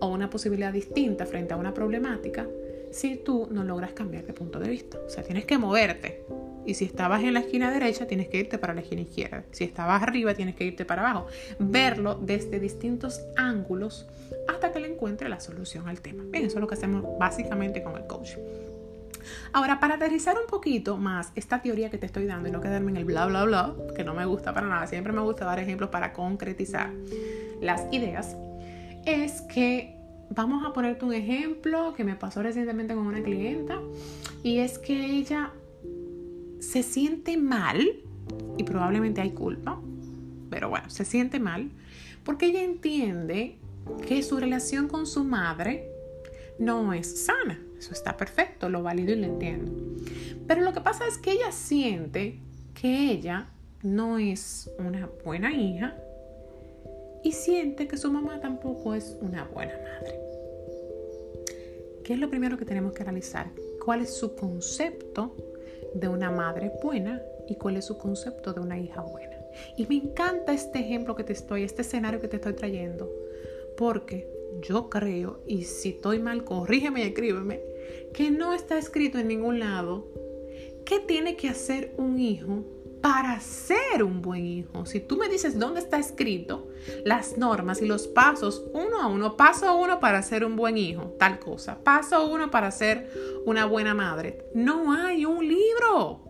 o 0.00 0.08
una 0.08 0.30
posibilidad 0.30 0.72
distinta 0.72 1.26
frente 1.26 1.54
a 1.54 1.56
una 1.56 1.72
problemática 1.74 2.48
si 2.90 3.16
tú 3.16 3.48
no 3.50 3.64
logras 3.64 3.92
cambiar 3.92 4.26
de 4.26 4.32
punto 4.32 4.58
de 4.58 4.68
vista. 4.68 4.98
O 5.06 5.08
sea, 5.08 5.22
tienes 5.22 5.44
que 5.44 5.58
moverte. 5.58 6.24
Y 6.66 6.74
si 6.74 6.84
estabas 6.84 7.22
en 7.22 7.34
la 7.34 7.40
esquina 7.40 7.70
derecha, 7.70 8.06
tienes 8.06 8.28
que 8.28 8.38
irte 8.38 8.58
para 8.58 8.74
la 8.74 8.80
esquina 8.80 9.02
izquierda. 9.02 9.44
Si 9.50 9.64
estabas 9.64 10.02
arriba, 10.02 10.34
tienes 10.34 10.54
que 10.54 10.64
irte 10.64 10.84
para 10.84 11.02
abajo. 11.02 11.26
Verlo 11.58 12.14
desde 12.14 12.60
distintos 12.60 13.20
ángulos 13.36 14.06
hasta 14.48 14.72
que 14.72 14.80
le 14.80 14.92
encuentre 14.92 15.28
la 15.28 15.40
solución 15.40 15.88
al 15.88 16.00
tema. 16.00 16.24
Bien, 16.26 16.44
eso 16.44 16.56
es 16.56 16.60
lo 16.60 16.66
que 16.66 16.74
hacemos 16.74 17.04
básicamente 17.18 17.82
con 17.82 17.96
el 17.96 18.06
coaching. 18.06 18.38
Ahora, 19.52 19.78
para 19.80 19.94
aterrizar 19.94 20.36
un 20.36 20.46
poquito 20.46 20.96
más 20.96 21.30
esta 21.34 21.62
teoría 21.62 21.90
que 21.90 21.98
te 21.98 22.06
estoy 22.06 22.26
dando 22.26 22.48
y 22.48 22.52
no 22.52 22.60
quedarme 22.60 22.90
en 22.90 22.96
el 22.96 23.04
bla, 23.04 23.26
bla, 23.26 23.44
bla, 23.44 23.74
que 23.94 24.04
no 24.04 24.14
me 24.14 24.24
gusta 24.24 24.52
para 24.52 24.66
nada, 24.66 24.86
siempre 24.86 25.12
me 25.12 25.20
gusta 25.20 25.44
dar 25.44 25.58
ejemplos 25.58 25.90
para 25.90 26.12
concretizar 26.12 26.90
las 27.60 27.86
ideas, 27.92 28.36
es 29.04 29.42
que 29.42 29.96
vamos 30.30 30.64
a 30.66 30.72
ponerte 30.72 31.04
un 31.04 31.12
ejemplo 31.12 31.94
que 31.94 32.04
me 32.04 32.16
pasó 32.16 32.42
recientemente 32.42 32.94
con 32.94 33.06
una 33.06 33.22
clienta 33.22 33.78
y 34.42 34.58
es 34.58 34.78
que 34.78 34.94
ella 34.94 35.50
se 36.72 36.82
siente 36.82 37.36
mal 37.36 38.00
y 38.56 38.64
probablemente 38.64 39.20
hay 39.20 39.32
culpa, 39.32 39.78
pero 40.48 40.70
bueno, 40.70 40.88
se 40.88 41.04
siente 41.04 41.38
mal 41.38 41.70
porque 42.24 42.46
ella 42.46 42.62
entiende 42.62 43.58
que 44.08 44.22
su 44.22 44.38
relación 44.38 44.88
con 44.88 45.06
su 45.06 45.22
madre 45.22 45.90
no 46.58 46.94
es 46.94 47.26
sana. 47.26 47.60
Eso 47.78 47.92
está 47.92 48.16
perfecto, 48.16 48.70
lo 48.70 48.82
valido 48.82 49.12
y 49.12 49.16
lo 49.16 49.26
entiendo. 49.26 49.70
Pero 50.46 50.62
lo 50.62 50.72
que 50.72 50.80
pasa 50.80 51.06
es 51.06 51.18
que 51.18 51.32
ella 51.32 51.52
siente 51.52 52.38
que 52.72 53.10
ella 53.10 53.50
no 53.82 54.16
es 54.16 54.70
una 54.78 55.10
buena 55.26 55.52
hija 55.52 55.94
y 57.22 57.32
siente 57.32 57.86
que 57.86 57.98
su 57.98 58.10
mamá 58.10 58.40
tampoco 58.40 58.94
es 58.94 59.18
una 59.20 59.44
buena 59.44 59.74
madre. 59.74 60.18
¿Qué 62.02 62.14
es 62.14 62.18
lo 62.18 62.30
primero 62.30 62.56
que 62.56 62.64
tenemos 62.64 62.94
que 62.94 63.02
analizar? 63.02 63.50
¿Cuál 63.84 64.00
es 64.00 64.16
su 64.16 64.34
concepto 64.34 65.36
de 65.94 66.08
una 66.08 66.30
madre 66.30 66.72
buena 66.82 67.22
y 67.48 67.56
cuál 67.56 67.76
es 67.76 67.86
su 67.86 67.98
concepto 67.98 68.52
de 68.52 68.60
una 68.60 68.78
hija 68.78 69.02
buena? 69.02 69.36
Y 69.76 69.86
me 69.86 69.96
encanta 69.96 70.52
este 70.52 70.80
ejemplo 70.80 71.14
que 71.14 71.24
te 71.24 71.32
estoy, 71.32 71.62
este 71.62 71.82
escenario 71.82 72.20
que 72.20 72.28
te 72.28 72.36
estoy 72.36 72.54
trayendo, 72.54 73.10
porque 73.76 74.28
yo 74.60 74.88
creo, 74.88 75.40
y 75.46 75.64
si 75.64 75.90
estoy 75.90 76.18
mal, 76.18 76.44
corrígeme 76.44 77.00
y 77.00 77.08
escríbeme, 77.08 77.60
que 78.12 78.30
no 78.30 78.54
está 78.54 78.78
escrito 78.78 79.18
en 79.18 79.28
ningún 79.28 79.58
lado 79.58 80.06
qué 80.84 81.00
tiene 81.00 81.36
que 81.36 81.48
hacer 81.48 81.92
un 81.96 82.18
hijo 82.18 82.64
para 83.02 83.40
ser 83.40 84.04
un 84.04 84.22
buen 84.22 84.46
hijo. 84.46 84.86
Si 84.86 85.00
tú 85.00 85.16
me 85.16 85.28
dices 85.28 85.58
dónde 85.58 85.80
está 85.80 85.98
escrito 85.98 86.68
las 87.04 87.36
normas 87.36 87.82
y 87.82 87.86
los 87.86 88.06
pasos 88.06 88.64
uno 88.72 89.02
a 89.02 89.08
uno, 89.08 89.36
paso 89.36 89.76
uno 89.76 90.00
para 90.00 90.22
ser 90.22 90.44
un 90.44 90.56
buen 90.56 90.78
hijo, 90.78 91.14
tal 91.18 91.40
cosa, 91.40 91.78
paso 91.82 92.26
uno 92.28 92.50
para 92.50 92.70
ser 92.70 93.10
una 93.44 93.66
buena 93.66 93.92
madre, 93.92 94.46
no 94.54 94.92
hay 94.92 95.26
un 95.26 95.46
libro. 95.46 96.20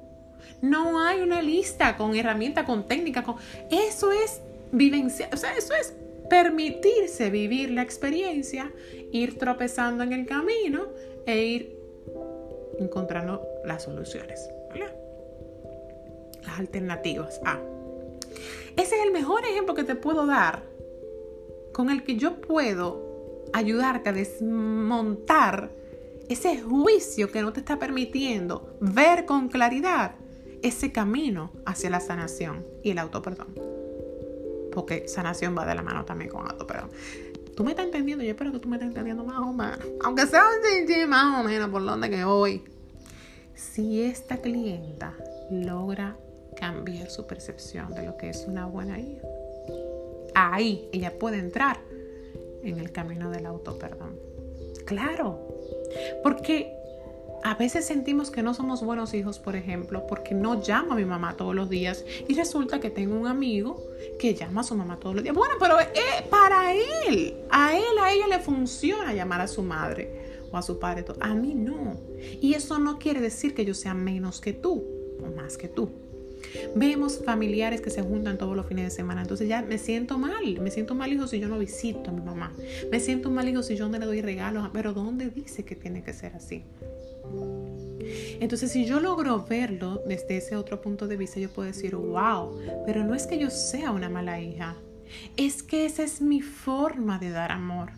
No 0.61 1.01
hay 1.01 1.21
una 1.21 1.43
lista 1.43 1.97
con 1.97 2.15
herramientas, 2.15 2.65
con 2.65 2.87
técnicas, 2.87 3.25
con... 3.25 3.35
Eso 3.69 4.13
es 4.13 4.41
vivencia, 4.71 5.29
o 5.33 5.37
sea, 5.37 5.57
eso 5.57 5.75
es 5.75 5.93
permitirse 6.31 7.31
vivir 7.31 7.71
la 7.73 7.83
experiencia, 7.83 8.73
ir 9.11 9.39
tropezando 9.39 10.05
en 10.05 10.13
el 10.13 10.25
camino 10.25 10.87
e 11.27 11.45
ir 11.45 11.79
encontrando 12.79 13.45
las 13.65 13.83
soluciones 13.83 14.49
las 16.43 16.59
alternativas 16.59 17.41
A. 17.45 17.59
Ese 18.77 18.97
es 18.97 19.03
el 19.05 19.13
mejor 19.13 19.45
ejemplo 19.45 19.75
que 19.75 19.85
te 19.85 19.95
puedo 19.95 20.27
dar 20.27 20.63
con 21.73 21.91
el 21.91 22.05
que 22.05 22.17
yo 22.17 22.41
puedo 22.41 23.13
ayudarte 23.53 24.11
a 24.11 24.13
desmontar 24.13 25.71
ese 26.29 26.61
juicio 26.61 27.31
que 27.31 27.43
no 27.43 27.53
te 27.53 27.61
está 27.61 27.79
permitiendo 27.79 28.77
ver 28.81 29.27
con 29.27 29.49
claridad 29.49 30.15
ese 30.63 30.93
camino 30.93 31.51
hacia 31.67 31.91
la 31.91 32.01
sanación 32.01 32.65
y 32.83 32.91
el 32.91 32.99
autoperdón. 32.99 33.49
Porque 34.73 35.09
sanación 35.09 35.57
va 35.57 35.67
de 35.67 35.75
la 35.75 35.83
mano 35.83 36.05
también 36.05 36.31
con 36.31 36.51
autoperdón. 36.51 36.91
Tú 37.57 37.65
me 37.65 37.73
estás 37.73 37.85
entendiendo, 37.87 38.25
yo 38.25 38.31
espero 38.31 38.53
que 38.53 38.59
tú 38.59 38.69
me 38.69 38.77
estés 38.77 38.89
entendiendo 38.89 39.25
más 39.25 39.39
o 39.39 39.53
menos. 39.53 39.79
Aunque 40.03 40.27
sea 40.27 40.45
un 40.45 41.09
más 41.11 41.41
o 41.41 41.45
menos 41.45 41.69
por 41.69 41.85
donde 41.85 42.09
que 42.09 42.25
voy. 42.25 42.65
si 43.55 44.03
esta 44.03 44.39
clienta 44.39 45.15
logra 45.51 46.17
cambiar 46.63 47.11
su 47.11 47.27
percepción 47.27 47.93
de 47.93 48.05
lo 48.07 48.17
que 48.17 48.31
es 48.31 48.45
una 48.47 48.67
buena 48.67 48.97
hija, 49.01 49.27
ahí 50.33 50.89
ella 50.93 51.19
puede 51.19 51.39
entrar 51.39 51.81
en 52.63 52.79
el 52.79 52.93
camino 52.93 53.33
del 53.33 53.47
auto 53.47 53.77
perdón. 53.81 54.17
Claro, 54.85 55.41
porque 56.23 56.73
a 57.43 57.57
veces 57.57 57.85
sentimos 57.85 58.31
que 58.31 58.45
no 58.45 58.55
somos 58.55 58.85
buenos 58.85 59.13
hijos, 59.13 59.41
por 59.41 59.57
ejemplo, 59.57 60.07
porque 60.07 60.37
no 60.37 60.63
llamo 60.63 60.93
a 60.93 60.95
mi 60.95 61.05
mamá 61.05 61.37
todos 61.37 61.53
los 61.53 61.69
días 61.69 62.05
y 62.29 62.35
resulta 62.35 62.79
que 62.79 62.91
tengo 62.91 63.17
un 63.17 63.27
amigo 63.27 63.83
que 64.21 64.37
llama 64.37 64.61
a 64.61 64.65
su 64.65 64.77
mamá 64.77 65.01
todos 65.01 65.17
los 65.17 65.25
días. 65.25 65.35
Bueno, 65.35 65.57
pero 65.59 65.81
eh, 65.81 66.25
para 66.31 66.75
él, 66.75 67.39
a 67.51 67.77
él, 67.77 67.99
a 68.01 68.13
ella 68.13 68.29
le 68.29 68.39
funciona 68.39 69.13
llamar 69.13 69.41
a 69.41 69.49
su 69.49 69.65
madre 69.65 70.47
o 70.53 70.57
a 70.57 70.63
su 70.63 70.79
padre. 70.79 71.05
A 71.19 71.35
mí 71.35 71.57
no. 71.57 71.97
Y 72.41 72.55
eso 72.55 72.79
no 72.79 73.01
quiere 73.01 73.21
decir 73.21 73.53
que 73.53 73.65
yo 73.65 73.75
sea 73.75 73.95
menos 73.95 74.41
que 74.41 74.53
tú 74.53 74.85
o 75.21 75.35
más 75.35 75.57
que 75.57 75.67
tú. 75.67 75.91
Vemos 76.75 77.21
familiares 77.25 77.81
que 77.81 77.91
se 77.91 78.03
juntan 78.03 78.39
todos 78.39 78.57
los 78.57 78.67
fines 78.67 78.85
de 78.85 78.91
semana. 78.91 79.23
Entonces 79.23 79.49
ya 79.49 79.63
me 79.63 79.79
siento 79.79 80.19
mal. 80.19 80.61
Me 80.61 80.71
siento 80.71 80.95
mal, 80.95 81.13
hijo, 81.13 81.27
si 81.27 81.41
yo 81.41 81.49
no 81.49 81.59
visito 81.59 82.11
a 82.11 82.13
mi 82.13 82.21
mamá. 82.21 82.53
Me 82.91 83.01
siento 83.01 83.31
mal, 83.31 83.49
hijo, 83.49 83.63
si 83.63 83.77
yo 83.77 83.89
no 83.89 83.99
le 83.99 84.07
doy 84.07 84.21
regalos. 84.21 84.69
Pero 84.73 84.93
¿dónde 84.93 85.31
dice 85.31 85.65
que 85.65 85.77
tiene 85.77 86.03
que 86.03 86.13
ser 86.13 86.35
así? 86.35 86.65
Entonces, 88.41 88.73
si 88.73 88.85
yo 88.85 89.01
logro 89.01 89.45
verlo 89.49 90.03
desde 90.07 90.39
ese 90.39 90.57
otro 90.57 90.81
punto 90.81 91.07
de 91.07 91.17
vista, 91.17 91.39
yo 91.39 91.49
puedo 91.51 91.69
decir, 91.69 91.95
wow, 91.95 92.59
pero 92.87 93.05
no 93.05 93.15
es 93.15 93.27
que 93.27 93.39
yo 93.39 93.51
sea 93.51 93.91
una 93.91 94.09
mala 94.09 94.41
hija. 94.41 94.77
Es 95.37 95.63
que 95.63 95.85
esa 95.85 96.03
es 96.03 96.21
mi 96.21 96.41
forma 96.41 97.19
de 97.19 97.31
dar 97.31 97.53
amor. 97.53 97.91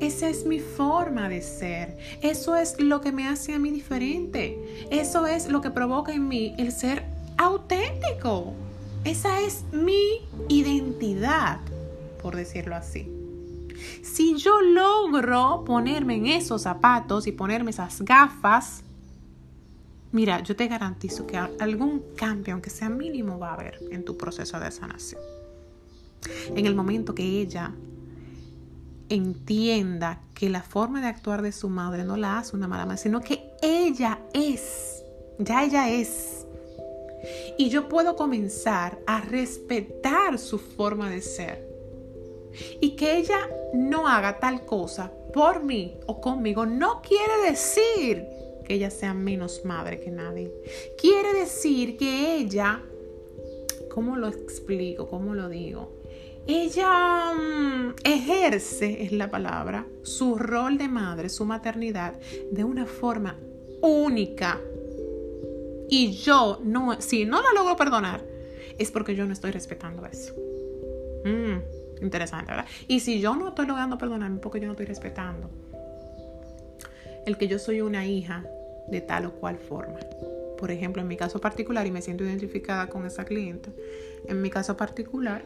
Esa 0.00 0.28
es 0.28 0.44
mi 0.46 0.60
forma 0.60 1.28
de 1.28 1.42
ser. 1.42 1.98
Eso 2.22 2.56
es 2.56 2.80
lo 2.80 3.00
que 3.00 3.12
me 3.12 3.26
hace 3.26 3.54
a 3.54 3.58
mí 3.58 3.70
diferente. 3.70 4.58
Eso 4.90 5.26
es 5.26 5.48
lo 5.48 5.60
que 5.60 5.70
provoca 5.70 6.12
en 6.12 6.28
mí 6.28 6.54
el 6.58 6.72
ser 6.72 7.04
auténtico. 7.40 8.52
Esa 9.02 9.40
es 9.40 9.64
mi 9.72 10.28
identidad, 10.48 11.58
por 12.22 12.36
decirlo 12.36 12.76
así. 12.76 13.10
Si 14.02 14.36
yo 14.36 14.60
logro 14.60 15.64
ponerme 15.64 16.16
en 16.16 16.26
esos 16.26 16.62
zapatos 16.62 17.26
y 17.26 17.32
ponerme 17.32 17.70
esas 17.70 18.02
gafas, 18.02 18.82
mira, 20.12 20.42
yo 20.42 20.54
te 20.54 20.68
garantizo 20.68 21.26
que 21.26 21.38
algún 21.38 22.02
cambio, 22.14 22.52
aunque 22.52 22.68
sea 22.68 22.90
mínimo, 22.90 23.38
va 23.38 23.50
a 23.50 23.54
haber 23.54 23.78
en 23.90 24.04
tu 24.04 24.18
proceso 24.18 24.60
de 24.60 24.70
sanación. 24.70 25.22
En 26.54 26.66
el 26.66 26.74
momento 26.74 27.14
que 27.14 27.40
ella 27.40 27.72
entienda 29.08 30.20
que 30.34 30.50
la 30.50 30.62
forma 30.62 31.00
de 31.00 31.06
actuar 31.06 31.40
de 31.40 31.52
su 31.52 31.70
madre 31.70 32.04
no 32.04 32.18
la 32.18 32.38
hace 32.38 32.54
una 32.54 32.68
mala 32.68 32.84
madre, 32.84 32.98
sino 32.98 33.20
que 33.20 33.50
ella 33.62 34.18
es, 34.34 35.02
ya 35.38 35.64
ella 35.64 35.88
es. 35.88 36.46
Y 37.58 37.68
yo 37.68 37.88
puedo 37.88 38.16
comenzar 38.16 38.98
a 39.06 39.20
respetar 39.20 40.38
su 40.38 40.58
forma 40.58 41.10
de 41.10 41.20
ser 41.20 41.68
y 42.80 42.96
que 42.96 43.16
ella 43.16 43.48
no 43.74 44.08
haga 44.08 44.38
tal 44.38 44.64
cosa 44.64 45.12
por 45.32 45.62
mí 45.62 45.96
o 46.06 46.20
conmigo 46.20 46.66
no 46.66 47.02
quiere 47.02 47.48
decir 47.48 48.26
que 48.64 48.74
ella 48.74 48.90
sea 48.90 49.14
menos 49.14 49.64
madre 49.64 50.00
que 50.00 50.10
nadie. 50.10 50.52
Quiere 51.00 51.32
decir 51.32 51.96
que 51.96 52.36
ella, 52.36 52.82
¿cómo 53.92 54.16
lo 54.16 54.28
explico? 54.28 55.08
¿Cómo 55.08 55.34
lo 55.34 55.48
digo? 55.48 56.00
Ella 56.46 57.32
mm, 57.34 57.94
ejerce, 58.02 59.02
es 59.02 59.12
la 59.12 59.30
palabra, 59.30 59.86
su 60.02 60.36
rol 60.36 60.78
de 60.78 60.88
madre, 60.88 61.28
su 61.28 61.44
maternidad, 61.44 62.18
de 62.50 62.64
una 62.64 62.86
forma 62.86 63.38
única. 63.82 64.60
Y 65.90 66.12
yo 66.12 66.60
no, 66.62 67.00
si 67.00 67.24
no 67.24 67.42
la 67.42 67.52
logro 67.52 67.76
perdonar, 67.76 68.22
es 68.78 68.90
porque 68.90 69.14
yo 69.14 69.26
no 69.26 69.32
estoy 69.32 69.50
respetando 69.50 70.06
eso. 70.06 70.34
Mm. 71.24 72.02
Interesante, 72.02 72.50
¿verdad? 72.50 72.66
Y 72.88 73.00
si 73.00 73.20
yo 73.20 73.34
no 73.36 73.48
estoy 73.48 73.66
logrando 73.66 73.98
perdonarme 73.98 74.38
porque 74.38 74.60
yo 74.60 74.66
no 74.66 74.72
estoy 74.72 74.86
respetando 74.86 75.50
el 77.26 77.36
que 77.36 77.48
yo 77.48 77.58
soy 77.58 77.80
una 77.82 78.06
hija 78.06 78.44
de 78.86 79.00
tal 79.00 79.26
o 79.26 79.32
cual 79.32 79.58
forma. 79.58 79.98
Por 80.58 80.70
ejemplo, 80.70 81.02
en 81.02 81.08
mi 81.08 81.16
caso 81.16 81.40
particular, 81.40 81.86
y 81.86 81.90
me 81.90 82.02
siento 82.02 82.24
identificada 82.24 82.88
con 82.88 83.06
esa 83.06 83.24
cliente, 83.24 83.70
en 84.26 84.40
mi 84.40 84.50
caso 84.50 84.76
particular, 84.76 85.42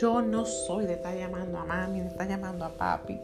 yo 0.00 0.22
no 0.22 0.44
soy 0.44 0.86
de 0.86 0.94
estar 0.94 1.16
llamando 1.16 1.58
a 1.58 1.64
mami, 1.64 2.00
de 2.00 2.08
estar 2.08 2.28
llamando 2.28 2.64
a 2.64 2.70
papi. 2.70 3.18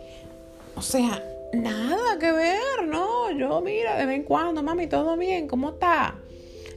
O 0.74 0.82
sea, 0.82 1.22
nada 1.52 2.18
que 2.18 2.32
ver, 2.32 2.86
¿no? 2.86 3.30
Yo, 3.30 3.60
mira, 3.60 3.96
de 3.96 4.06
vez 4.06 4.16
en 4.16 4.24
cuando, 4.24 4.62
mami, 4.62 4.86
todo 4.86 5.16
bien, 5.16 5.46
¿cómo 5.46 5.70
está? 5.70 6.14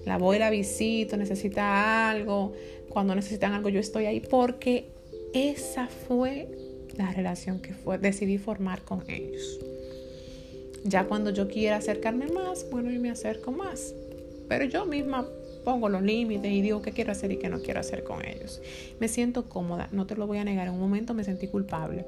La 0.07 0.17
voy, 0.17 0.39
la 0.39 0.49
visito, 0.49 1.17
necesita 1.17 2.09
algo. 2.09 2.53
Cuando 2.89 3.13
necesitan 3.13 3.53
algo, 3.53 3.69
yo 3.69 3.79
estoy 3.79 4.05
ahí 4.05 4.21
porque 4.21 4.87
esa 5.33 5.87
fue 5.87 6.47
la 6.95 7.11
relación 7.11 7.59
que 7.59 7.73
fue, 7.73 7.97
decidí 7.97 8.37
formar 8.37 8.81
con 8.83 9.03
ellos. 9.09 9.59
Ya 10.83 11.03
cuando 11.03 11.31
yo 11.31 11.47
quiera 11.47 11.75
acercarme 11.75 12.27
más, 12.27 12.65
bueno, 12.71 12.89
yo 12.89 12.99
me 12.99 13.09
acerco 13.09 13.51
más. 13.51 13.93
Pero 14.47 14.65
yo 14.65 14.85
misma 14.85 15.27
pongo 15.65 15.89
los 15.89 16.01
límites 16.01 16.49
y 16.49 16.61
digo 16.61 16.81
qué 16.81 16.93
quiero 16.93 17.11
hacer 17.11 17.33
y 17.33 17.37
qué 17.37 17.49
no 17.49 17.59
quiero 17.59 17.81
hacer 17.81 18.05
con 18.05 18.25
ellos. 18.25 18.61
Me 19.01 19.09
siento 19.09 19.49
cómoda, 19.49 19.89
no 19.91 20.07
te 20.07 20.15
lo 20.15 20.25
voy 20.25 20.37
a 20.37 20.45
negar. 20.45 20.67
En 20.67 20.73
un 20.73 20.79
momento 20.79 21.13
me 21.13 21.25
sentí 21.25 21.47
culpable, 21.47 22.05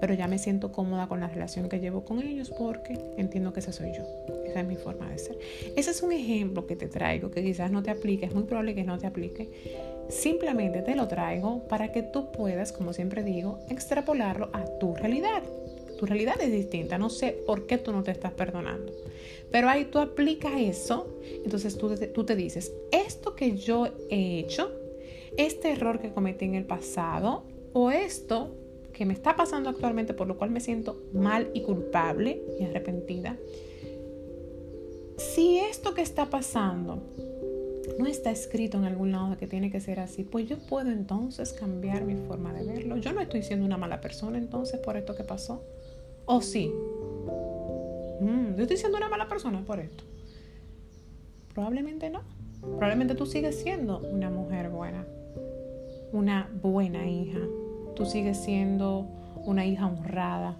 pero 0.00 0.14
ya 0.14 0.28
me 0.28 0.38
siento 0.38 0.72
cómoda 0.72 1.08
con 1.08 1.20
la 1.20 1.28
relación 1.28 1.68
que 1.68 1.80
llevo 1.80 2.04
con 2.04 2.22
ellos 2.22 2.50
porque 2.50 2.98
entiendo 3.16 3.52
que 3.52 3.60
esa 3.60 3.72
soy 3.72 3.92
yo. 3.92 4.04
Esa 4.46 4.60
es 4.60 4.66
mi 4.66 4.76
forma 4.76 5.10
de 5.10 5.18
ser. 5.18 5.38
Ese 5.76 5.90
es 5.90 6.02
un 6.02 6.12
ejemplo 6.12 6.66
que 6.66 6.76
te 6.76 6.88
traigo 6.88 7.30
que 7.30 7.42
quizás 7.42 7.70
no 7.70 7.82
te 7.82 7.90
aplique, 7.90 8.26
es 8.26 8.34
muy 8.34 8.44
probable 8.44 8.74
que 8.74 8.84
no 8.84 8.98
te 8.98 9.06
aplique 9.06 9.48
Simplemente 10.08 10.80
te 10.80 10.96
lo 10.96 11.06
traigo 11.06 11.64
para 11.68 11.92
que 11.92 12.02
tú 12.02 12.32
puedas, 12.32 12.72
como 12.72 12.94
siempre 12.94 13.22
digo, 13.22 13.58
extrapolarlo 13.68 14.48
a 14.54 14.64
tu 14.78 14.94
realidad. 14.94 15.42
Tu 15.98 16.06
realidad 16.06 16.40
es 16.40 16.50
distinta, 16.50 16.96
no 16.96 17.10
sé 17.10 17.32
por 17.46 17.66
qué 17.66 17.76
tú 17.76 17.92
no 17.92 18.02
te 18.02 18.10
estás 18.10 18.32
perdonando. 18.32 18.92
Pero 19.50 19.68
ahí 19.68 19.84
tú 19.84 19.98
aplicas 19.98 20.52
eso, 20.56 21.20
entonces 21.44 21.76
tú, 21.76 21.94
tú 22.14 22.24
te 22.24 22.36
dices, 22.36 22.72
esto 22.90 23.34
que 23.34 23.56
yo 23.56 23.88
he 24.08 24.38
hecho, 24.38 24.70
este 25.36 25.72
error 25.72 26.00
que 26.00 26.10
cometí 26.10 26.46
en 26.46 26.54
el 26.54 26.64
pasado 26.64 27.44
o 27.74 27.90
esto 27.90 28.54
que 28.98 29.06
me 29.06 29.14
está 29.14 29.36
pasando 29.36 29.70
actualmente 29.70 30.12
por 30.12 30.26
lo 30.26 30.36
cual 30.36 30.50
me 30.50 30.58
siento 30.58 31.00
mal 31.12 31.52
y 31.54 31.62
culpable 31.62 32.42
y 32.58 32.64
arrepentida, 32.64 33.36
si 35.16 35.58
esto 35.58 35.94
que 35.94 36.02
está 36.02 36.26
pasando 36.30 37.04
no 37.96 38.06
está 38.06 38.32
escrito 38.32 38.76
en 38.76 38.86
algún 38.86 39.12
lado 39.12 39.36
que 39.38 39.46
tiene 39.46 39.70
que 39.70 39.78
ser 39.78 40.00
así, 40.00 40.24
pues 40.24 40.48
yo 40.48 40.58
puedo 40.58 40.90
entonces 40.90 41.52
cambiar 41.52 42.04
mi 42.04 42.16
forma 42.16 42.52
de 42.52 42.64
verlo. 42.64 42.96
Yo 42.96 43.12
no 43.12 43.20
estoy 43.20 43.44
siendo 43.44 43.64
una 43.64 43.76
mala 43.76 44.00
persona 44.00 44.36
entonces 44.36 44.80
por 44.80 44.96
esto 44.96 45.14
que 45.14 45.22
pasó. 45.22 45.62
¿O 46.26 46.42
sí? 46.42 46.72
Mm, 48.20 48.56
yo 48.56 48.62
estoy 48.62 48.78
siendo 48.78 48.98
una 48.98 49.08
mala 49.08 49.28
persona 49.28 49.64
por 49.64 49.78
esto. 49.78 50.02
Probablemente 51.54 52.10
no. 52.10 52.22
Probablemente 52.62 53.14
tú 53.14 53.26
sigues 53.26 53.60
siendo 53.60 54.00
una 54.00 54.28
mujer 54.28 54.70
buena, 54.70 55.06
una 56.12 56.50
buena 56.60 57.08
hija. 57.08 57.38
Tú 57.98 58.06
sigues 58.06 58.38
siendo 58.38 59.06
una 59.44 59.66
hija 59.66 59.86
honrada. 59.86 60.56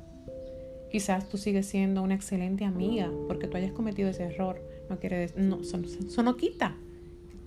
Quizás 0.91 1.27
tú 1.31 1.39
sigues 1.39 1.67
siendo 1.67 2.03
una 2.03 2.15
excelente 2.15 2.67
amiga 2.67 3.11
porque 3.27 3.47
tú 3.47 3.57
hayas 3.57 3.73
cometido 3.73 4.11
ese 4.11 4.25
error. 4.25 4.61
No 4.91 4.99
quiere 4.99 5.17
decir, 5.17 5.41
no, 5.41 5.61
eso 5.63 6.23
no 6.23 6.37
quita 6.37 6.75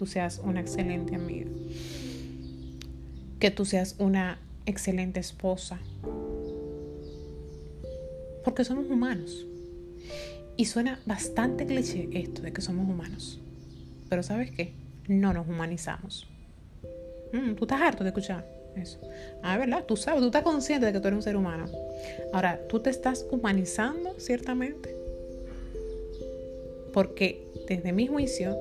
tú 0.01 0.07
seas 0.07 0.41
una 0.43 0.61
excelente 0.61 1.13
amiga, 1.13 1.47
que 3.39 3.51
tú 3.51 3.65
seas 3.65 3.95
una 3.99 4.39
excelente 4.65 5.19
esposa, 5.19 5.77
porque 8.43 8.63
somos 8.63 8.89
humanos. 8.89 9.45
Y 10.57 10.65
suena 10.65 10.99
bastante 11.05 11.67
cliché 11.67 12.09
esto 12.13 12.41
de 12.41 12.51
que 12.51 12.61
somos 12.61 12.89
humanos. 12.89 13.39
Pero 14.09 14.23
¿sabes 14.23 14.49
qué? 14.49 14.73
No 15.07 15.33
nos 15.33 15.47
humanizamos. 15.47 16.27
Mm, 17.31 17.53
tú 17.53 17.65
estás 17.65 17.81
harto 17.81 18.03
de 18.03 18.09
escuchar 18.09 18.60
eso. 18.75 18.99
Ah, 19.41 19.57
¿verdad? 19.57 19.83
Tú 19.85 19.97
sabes, 19.97 20.19
tú 20.19 20.27
estás 20.27 20.43
consciente 20.43 20.85
de 20.85 20.93
que 20.93 20.99
tú 20.99 21.07
eres 21.07 21.17
un 21.17 21.23
ser 21.23 21.35
humano. 21.35 21.65
Ahora, 22.33 22.59
tú 22.67 22.79
te 22.79 22.89
estás 22.89 23.25
humanizando, 23.31 24.15
ciertamente. 24.19 24.95
Porque 26.93 27.47
desde 27.67 27.93
mi 27.93 28.07
juicio, 28.07 28.57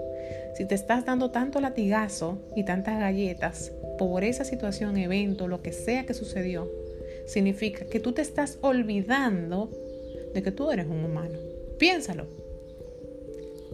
si 0.55 0.65
te 0.65 0.75
estás 0.75 1.05
dando 1.05 1.31
tanto 1.31 1.61
latigazo 1.61 2.39
y 2.55 2.65
tantas 2.65 2.99
galletas 2.99 3.73
por 3.99 4.25
esa 4.25 4.45
situación, 4.45 4.97
evento, 4.97 5.49
lo 5.49 5.63
que 5.63 5.73
sea 5.73 6.07
que 6.07 6.15
sucedió, 6.15 6.71
significa 7.27 7.85
que 7.87 8.01
tú 8.01 8.13
te 8.13 8.23
estás 8.23 8.59
olvidando 8.61 9.71
de 10.35 10.43
que 10.43 10.53
tú 10.53 10.71
eres 10.71 10.87
un 10.87 11.05
humano. 11.05 11.39
Piénsalo. 11.79 12.27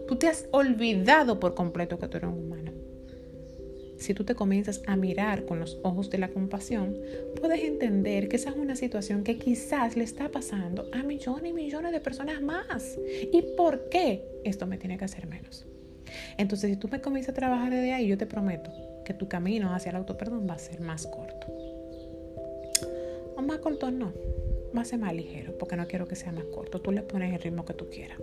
Tú 0.07 0.17
te 0.17 0.29
has 0.29 0.47
olvidado 0.53 1.41
por 1.41 1.55
completo 1.55 1.99
que 1.99 2.09
tú 2.09 2.19
eres 2.19 2.31
un 2.31 2.39
humano. 2.39 2.56
Si 3.99 4.15
tú 4.15 4.25
te 4.25 4.35
comienzas 4.35 4.83
a 4.87 4.97
mirar 4.97 5.47
con 5.47 5.59
los 5.59 5.79
ojos 5.83 6.11
de 6.11 6.19
la 6.19 6.29
compasión, 6.29 6.97
puedes 7.41 7.63
entender 7.63 8.29
que 8.29 8.37
esa 8.37 8.51
es 8.51 8.57
una 8.57 8.77
situación 8.77 9.25
que 9.25 9.39
quizás 9.39 9.97
le 9.97 10.05
está 10.05 10.31
pasando 10.31 10.89
a 10.93 11.03
millones 11.03 11.51
y 11.51 11.55
millones 11.55 11.93
de 11.93 12.01
personas 12.01 12.43
más. 12.43 12.99
¿Y 13.33 13.43
por 13.57 13.89
qué 13.89 14.25
esto 14.45 14.67
me 14.67 14.79
tiene 14.79 14.99
que 14.99 15.05
hacer 15.05 15.27
menos? 15.27 15.67
Entonces, 16.39 16.71
si 16.71 16.77
tú 16.77 16.89
me 16.89 17.01
comienzas 17.01 17.33
a 17.33 17.35
trabajar 17.35 17.73
desde 17.73 17.93
ahí, 17.93 18.07
yo 18.07 18.19
te 18.19 18.27
prometo 18.27 18.71
que 19.05 19.15
tu 19.15 19.29
camino 19.29 19.75
hacia 19.75 19.91
el 19.91 19.97
autoperdón 19.97 20.47
va 20.49 20.55
a 20.55 20.59
ser 20.59 20.81
más 20.81 21.07
corto. 21.07 21.47
O 23.37 23.43
más 23.43 23.59
corto 23.59 23.91
no, 23.91 24.13
va 24.77 24.83
a 24.83 24.85
ser 24.85 24.99
más 24.99 25.15
ligero, 25.15 25.57
porque 25.59 25.77
no 25.77 25.87
quiero 25.87 26.07
que 26.07 26.17
sea 26.17 26.33
más 26.33 26.45
corto. 26.45 26.81
Tú 26.81 26.93
le 26.93 27.03
pones 27.03 27.33
el 27.33 27.41
ritmo 27.41 27.65
que 27.65 27.75
tú 27.75 27.89
quieras. 27.91 28.19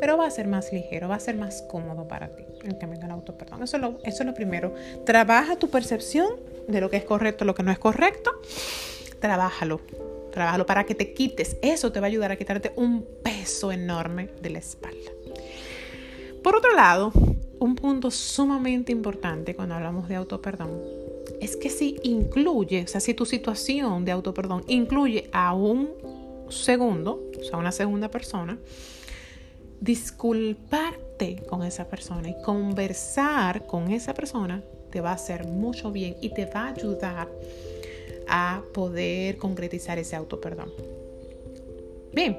Pero 0.00 0.16
va 0.16 0.26
a 0.26 0.30
ser 0.30 0.46
más 0.46 0.72
ligero, 0.72 1.08
va 1.08 1.16
a 1.16 1.20
ser 1.20 1.36
más 1.36 1.62
cómodo 1.62 2.06
para 2.06 2.34
ti 2.36 2.44
el 2.64 2.78
camino 2.78 3.00
del 3.02 3.10
autoperdón. 3.10 3.62
Eso 3.62 3.76
es 3.76 3.82
lo, 3.82 3.98
eso 4.04 4.22
es 4.22 4.26
lo 4.26 4.34
primero. 4.34 4.74
Trabaja 5.04 5.56
tu 5.56 5.68
percepción 5.68 6.28
de 6.68 6.80
lo 6.80 6.90
que 6.90 6.96
es 6.96 7.04
correcto, 7.04 7.44
lo 7.44 7.54
que 7.54 7.62
no 7.62 7.72
es 7.72 7.78
correcto. 7.78 8.30
Trabájalo. 9.20 9.80
Trabájalo 10.30 10.64
para 10.64 10.84
que 10.84 10.94
te 10.94 11.12
quites. 11.12 11.56
Eso 11.62 11.92
te 11.92 12.00
va 12.00 12.06
a 12.06 12.08
ayudar 12.08 12.32
a 12.32 12.36
quitarte 12.36 12.72
un 12.76 13.06
peso 13.22 13.72
enorme 13.72 14.30
de 14.40 14.50
la 14.50 14.58
espalda. 14.58 15.10
Por 16.42 16.56
otro 16.56 16.74
lado, 16.74 17.12
un 17.58 17.76
punto 17.76 18.10
sumamente 18.10 18.90
importante 18.90 19.54
cuando 19.54 19.76
hablamos 19.76 20.08
de 20.08 20.16
autoperdón 20.16 21.01
es 21.42 21.56
que 21.56 21.70
si 21.70 21.96
incluye, 22.04 22.84
o 22.84 22.86
sea, 22.86 23.00
si 23.00 23.14
tu 23.14 23.26
situación 23.26 24.04
de 24.04 24.12
autoperdón 24.12 24.62
incluye 24.68 25.28
a 25.32 25.52
un 25.54 25.90
segundo, 26.48 27.20
o 27.40 27.42
sea, 27.42 27.58
una 27.58 27.72
segunda 27.72 28.08
persona, 28.08 28.58
disculparte 29.80 31.42
con 31.48 31.64
esa 31.64 31.88
persona 31.88 32.30
y 32.30 32.40
conversar 32.42 33.66
con 33.66 33.90
esa 33.90 34.14
persona 34.14 34.62
te 34.92 35.00
va 35.00 35.10
a 35.10 35.14
hacer 35.14 35.48
mucho 35.48 35.90
bien 35.90 36.16
y 36.20 36.32
te 36.32 36.46
va 36.46 36.66
a 36.66 36.68
ayudar 36.68 37.28
a 38.28 38.62
poder 38.72 39.36
concretizar 39.36 39.98
ese 39.98 40.14
autoperdón. 40.14 40.72
Bien, 42.12 42.38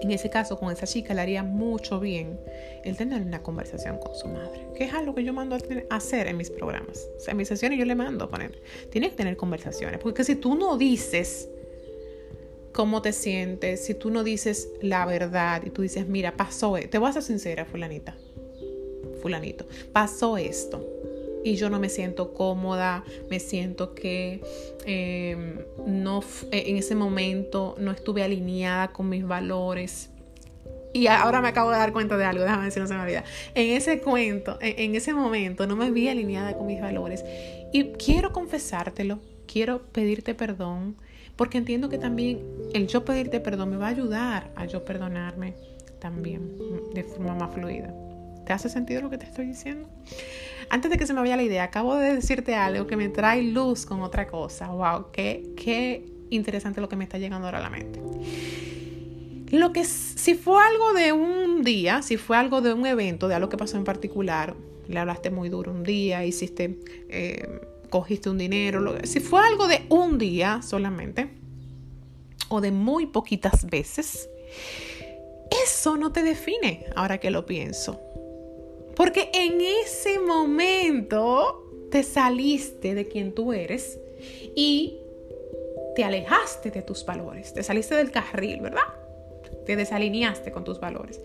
en 0.00 0.10
ese 0.10 0.30
caso, 0.30 0.58
con 0.58 0.72
esa 0.72 0.86
chica 0.86 1.14
le 1.14 1.20
haría 1.20 1.42
mucho 1.42 2.00
bien 2.00 2.38
el 2.84 2.96
tener 2.96 3.22
una 3.22 3.42
conversación 3.42 3.98
con 3.98 4.14
su 4.14 4.28
madre, 4.28 4.66
que 4.74 4.84
es 4.84 4.94
algo 4.94 5.14
que 5.14 5.24
yo 5.24 5.32
mando 5.32 5.56
a, 5.56 5.60
hacer 5.90 6.26
en 6.28 6.36
mis 6.36 6.50
programas. 6.50 7.08
O 7.16 7.20
sea, 7.20 7.32
en 7.32 7.38
mis 7.38 7.48
sesiones 7.48 7.78
yo 7.78 7.84
le 7.84 7.94
mando 7.94 8.26
a 8.26 8.30
poner, 8.30 8.60
tienes 8.90 9.10
que 9.10 9.16
tener 9.16 9.36
conversaciones, 9.36 10.00
porque 10.00 10.24
si 10.24 10.36
tú 10.36 10.54
no 10.54 10.76
dices 10.76 11.48
cómo 12.72 13.02
te 13.02 13.12
sientes, 13.12 13.84
si 13.84 13.94
tú 13.94 14.10
no 14.10 14.22
dices 14.22 14.68
la 14.80 15.04
verdad 15.06 15.62
y 15.64 15.70
tú 15.70 15.82
dices, 15.82 16.06
mira, 16.06 16.36
pasó, 16.36 16.76
e-", 16.76 16.86
te 16.86 16.98
voy 16.98 17.10
a 17.10 17.12
ser 17.12 17.22
sincera, 17.22 17.64
fulanita, 17.64 18.16
fulanito, 19.20 19.66
pasó 19.92 20.36
esto 20.36 20.97
y 21.44 21.56
yo 21.56 21.70
no 21.70 21.78
me 21.78 21.88
siento 21.88 22.34
cómoda, 22.34 23.04
me 23.30 23.40
siento 23.40 23.94
que 23.94 24.40
em, 24.86 25.60
no, 25.86 26.20
eh, 26.50 26.64
en 26.66 26.76
ese 26.76 26.94
momento 26.94 27.74
no 27.78 27.90
estuve 27.90 28.22
alineada 28.22 28.88
con 28.88 29.08
mis 29.08 29.26
valores. 29.26 30.10
Y 30.92 31.06
ahora 31.06 31.42
me 31.42 31.48
acabo 31.48 31.70
de 31.70 31.76
dar 31.76 31.92
cuenta 31.92 32.16
de 32.16 32.24
algo, 32.24 32.42
déjame 32.42 32.64
decir, 32.64 32.80
no 32.80 32.88
se 32.88 32.94
me 32.94 33.02
olvida. 33.02 33.22
En 33.54 33.76
ese 33.76 34.00
cuento, 34.00 34.58
en, 34.60 34.78
en 34.78 34.94
ese 34.94 35.12
momento, 35.12 35.66
no 35.66 35.76
me 35.76 35.90
vi 35.90 36.08
alineada 36.08 36.56
con 36.56 36.66
mis 36.66 36.80
valores. 36.80 37.24
Y 37.72 37.92
quiero 37.92 38.32
confesártelo, 38.32 39.18
quiero 39.46 39.82
pedirte 39.92 40.34
perdón, 40.34 40.96
porque 41.36 41.58
entiendo 41.58 41.88
que 41.88 41.98
también 41.98 42.40
el 42.74 42.88
yo 42.88 43.04
pedirte 43.04 43.38
perdón 43.38 43.70
me 43.70 43.76
va 43.76 43.86
a 43.86 43.90
ayudar 43.90 44.50
a 44.56 44.64
yo 44.64 44.84
perdonarme 44.84 45.54
también 46.00 46.52
de 46.94 47.04
forma 47.04 47.34
más 47.34 47.54
fluida. 47.54 47.94
¿Te 48.44 48.52
hace 48.52 48.68
sentido 48.68 49.02
lo 49.02 49.10
que 49.10 49.18
te 49.18 49.26
estoy 49.26 49.46
diciendo? 49.46 49.88
Antes 50.70 50.90
de 50.90 50.98
que 50.98 51.06
se 51.06 51.14
me 51.14 51.20
vaya 51.20 51.36
la 51.36 51.42
idea, 51.42 51.64
acabo 51.64 51.96
de 51.96 52.14
decirte 52.14 52.54
algo 52.54 52.86
que 52.86 52.96
me 52.96 53.08
trae 53.08 53.42
luz 53.42 53.86
con 53.86 54.02
otra 54.02 54.26
cosa. 54.26 54.68
¡Wow! 54.68 55.06
Qué, 55.12 55.54
qué 55.56 56.04
interesante 56.30 56.80
lo 56.80 56.88
que 56.88 56.96
me 56.96 57.04
está 57.04 57.18
llegando 57.18 57.46
ahora 57.46 57.58
a 57.58 57.62
la 57.62 57.70
mente. 57.70 58.00
Lo 59.50 59.72
que 59.72 59.84
si 59.84 60.34
fue 60.34 60.62
algo 60.62 60.92
de 60.92 61.12
un 61.12 61.62
día, 61.62 62.02
si 62.02 62.18
fue 62.18 62.36
algo 62.36 62.60
de 62.60 62.74
un 62.74 62.84
evento, 62.84 63.28
de 63.28 63.34
algo 63.34 63.48
que 63.48 63.56
pasó 63.56 63.78
en 63.78 63.84
particular, 63.84 64.54
le 64.88 64.98
hablaste 64.98 65.30
muy 65.30 65.48
duro 65.48 65.72
un 65.72 65.84
día, 65.84 66.24
hiciste, 66.24 66.78
eh, 67.08 67.60
cogiste 67.88 68.28
un 68.28 68.36
dinero, 68.36 68.80
lo, 68.80 68.98
si 69.04 69.20
fue 69.20 69.40
algo 69.40 69.66
de 69.66 69.86
un 69.88 70.18
día 70.18 70.60
solamente, 70.62 71.30
o 72.48 72.60
de 72.60 72.72
muy 72.72 73.06
poquitas 73.06 73.66
veces, 73.66 74.28
eso 75.64 75.96
no 75.96 76.12
te 76.12 76.22
define, 76.22 76.86
ahora 76.94 77.18
que 77.18 77.30
lo 77.30 77.46
pienso. 77.46 78.00
Porque 78.98 79.30
en 79.32 79.60
ese 79.60 80.18
momento 80.18 81.70
te 81.88 82.02
saliste 82.02 82.96
de 82.96 83.06
quien 83.06 83.32
tú 83.32 83.52
eres 83.52 83.96
y 84.56 84.98
te 85.94 86.02
alejaste 86.02 86.72
de 86.72 86.82
tus 86.82 87.06
valores, 87.06 87.54
te 87.54 87.62
saliste 87.62 87.94
del 87.94 88.10
carril, 88.10 88.60
¿verdad? 88.60 88.88
Te 89.64 89.76
desalineaste 89.76 90.50
con 90.50 90.64
tus 90.64 90.80
valores. 90.80 91.20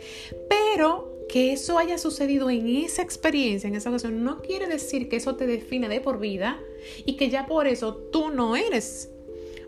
Pero 0.48 1.26
que 1.28 1.52
eso 1.52 1.80
haya 1.80 1.98
sucedido 1.98 2.52
en 2.52 2.68
esa 2.68 3.02
experiencia, 3.02 3.68
en 3.68 3.74
esa 3.74 3.90
ocasión, 3.90 4.24
no 4.24 4.44
quiere 4.44 4.68
decir 4.68 5.10
que 5.10 5.16
eso 5.16 5.36
te 5.36 5.48
define 5.48 5.90
de 5.90 6.00
por 6.00 6.20
vida 6.20 6.60
y 7.08 7.18
que 7.18 7.32
ya 7.32 7.48
por 7.48 7.66
eso 7.66 7.96
tú 7.96 8.30
no 8.30 8.56
eres 8.56 9.10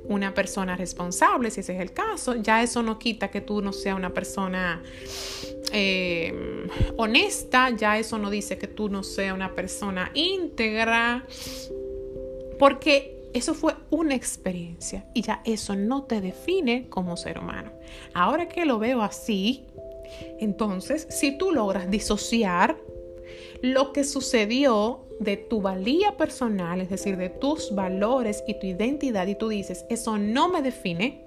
una 0.08 0.34
persona 0.34 0.76
responsable, 0.76 1.52
si 1.52 1.62
ese 1.62 1.76
es 1.76 1.82
el 1.82 1.92
caso. 1.92 2.36
Ya 2.36 2.62
eso 2.62 2.84
no 2.84 3.00
quita 3.00 3.30
que 3.30 3.42
tú 3.42 3.62
no 3.62 3.74
seas 3.74 3.96
una 3.96 4.14
persona 4.14 4.82
eh, 5.72 6.68
honesta, 6.98 7.70
ya 7.72 7.98
eso 7.98 8.18
no 8.18 8.30
dice 8.30 8.58
que 8.58 8.68
tú 8.68 8.90
no 8.90 9.04
seas 9.04 9.34
una 9.34 9.54
persona 9.54 10.12
íntegra, 10.14 11.26
porque 12.60 13.16
eso 13.34 13.54
fue 13.54 13.76
una 13.90 14.16
experiencia 14.16 15.06
y 15.14 15.22
ya 15.22 15.42
eso 15.44 15.76
no 15.76 16.04
te 16.04 16.22
define 16.22 16.88
como 16.90 17.18
ser 17.18 17.40
humano. 17.40 17.72
Ahora 18.14 18.48
que 18.48 18.66
lo 18.66 18.80
veo 18.80 19.02
así, 19.02 19.66
entonces 20.40 21.08
si 21.10 21.38
tú 21.38 21.52
logras 21.52 21.90
disociar 21.92 22.78
lo 23.62 23.92
que 23.92 24.04
sucedió 24.04 25.05
de 25.20 25.38
tu 25.38 25.62
valía 25.62 26.18
personal, 26.18 26.82
es 26.82 26.90
decir, 26.90 27.18
de 27.18 27.30
tus 27.30 27.74
valores 27.74 28.44
y 28.48 28.60
tu 28.60 28.68
identidad, 28.68 29.28
y 29.28 29.36
tú 29.36 29.50
dices, 29.50 29.86
eso 29.90 30.18
no 30.18 30.50
me 30.50 30.62
define, 30.62 31.26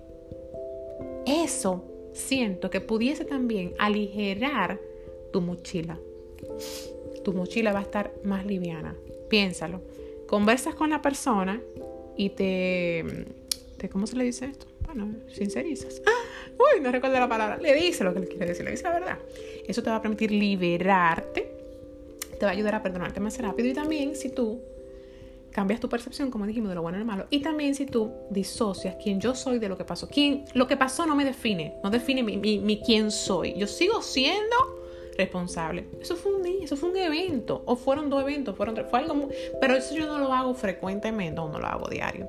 eso 1.27 1.85
siento 2.12 2.70
que 2.70 2.81
pudiese 2.81 3.24
también 3.24 3.74
aligerar 3.79 4.81
tu 5.33 5.40
mochila. 5.40 5.98
Tu 7.24 7.33
mochila 7.33 7.72
va 7.72 7.81
a 7.81 7.83
estar 7.83 8.12
más 8.24 8.46
liviana. 8.46 8.94
Piénsalo. 9.29 9.83
Conversas 10.27 10.74
con 10.74 10.90
la 10.90 11.03
persona 11.03 11.61
y 12.16 12.31
te, 12.31 13.27
te 13.77 13.88
¿cómo 13.88 14.07
se 14.07 14.16
le 14.16 14.24
dice 14.24 14.46
esto? 14.46 14.66
Bueno, 14.87 15.14
sincerizas. 15.29 16.03
¡Ah! 16.07 16.55
Uy, 16.59 16.81
no 16.81 16.90
recuerdo 16.90 17.18
la 17.18 17.29
palabra. 17.29 17.59
Le 17.59 17.74
dice 17.74 18.05
lo 18.05 18.14
que 18.14 18.20
le 18.20 18.29
quiere 18.29 18.46
decir, 18.46 18.64
le 18.64 18.72
dice 18.72 18.85
la 18.85 18.92
verdad. 18.92 19.18
Eso 19.66 19.83
te 19.83 19.90
va 19.90 19.96
a 19.96 20.03
permitir 20.03 20.31
liberarte 20.31 21.58
te 22.38 22.46
va 22.46 22.53
a 22.53 22.55
ayudar 22.55 22.74
a 22.74 22.83
perdonarte 22.83 23.20
más 23.20 23.38
rápido. 23.38 23.68
Y 23.68 23.74
también 23.74 24.16
si 24.16 24.31
tú 24.31 24.61
cambias 25.51 25.81
tu 25.81 25.88
percepción, 25.88 26.31
como 26.31 26.46
dijimos, 26.46 26.68
de 26.68 26.74
lo 26.74 26.83
bueno 26.83 26.98
y 26.98 27.01
lo 27.01 27.07
malo. 27.07 27.27
Y 27.31 27.40
también 27.40 27.74
si 27.74 27.87
tú 27.87 28.12
disocias 28.31 28.96
quién 29.03 29.20
yo 29.20 29.35
soy 29.35 29.59
de 29.59 29.68
lo 29.68 29.77
que 29.77 29.85
pasó. 29.85 30.09
Quién, 30.09 30.44
lo 30.55 30.66
que 30.66 30.77
pasó 30.77 31.07
no 31.07 31.16
me 31.16 31.24
define, 31.24 31.77
no 31.83 31.90
define 31.90 32.22
mi, 32.22 32.37
mi, 32.37 32.81
quién 32.81 33.11
soy. 33.11 33.55
Yo 33.55 33.66
sigo 33.66 34.03
siendo 34.03 34.57
responsable. 35.16 35.88
Eso 36.01 36.14
fue 36.14 36.33
un 36.35 36.42
día, 36.42 36.64
eso 36.64 36.77
fue 36.77 36.90
un 36.90 36.96
evento. 36.96 37.62
O 37.66 37.77
fueron 37.77 38.09
dos 38.09 38.22
eventos, 38.22 38.57
fueron 38.57 38.74
tres. 38.74 38.87
Fue 38.88 39.01
algo 39.01 39.29
pero 39.61 39.74
eso 39.74 39.96
yo 39.96 40.07
no 40.07 40.18
lo 40.18 40.33
hago 40.33 40.55
frecuentemente, 40.55 41.35
no, 41.35 41.48
no 41.48 41.59
lo 41.59 41.66
hago 41.66 41.88
diario. 41.88 42.29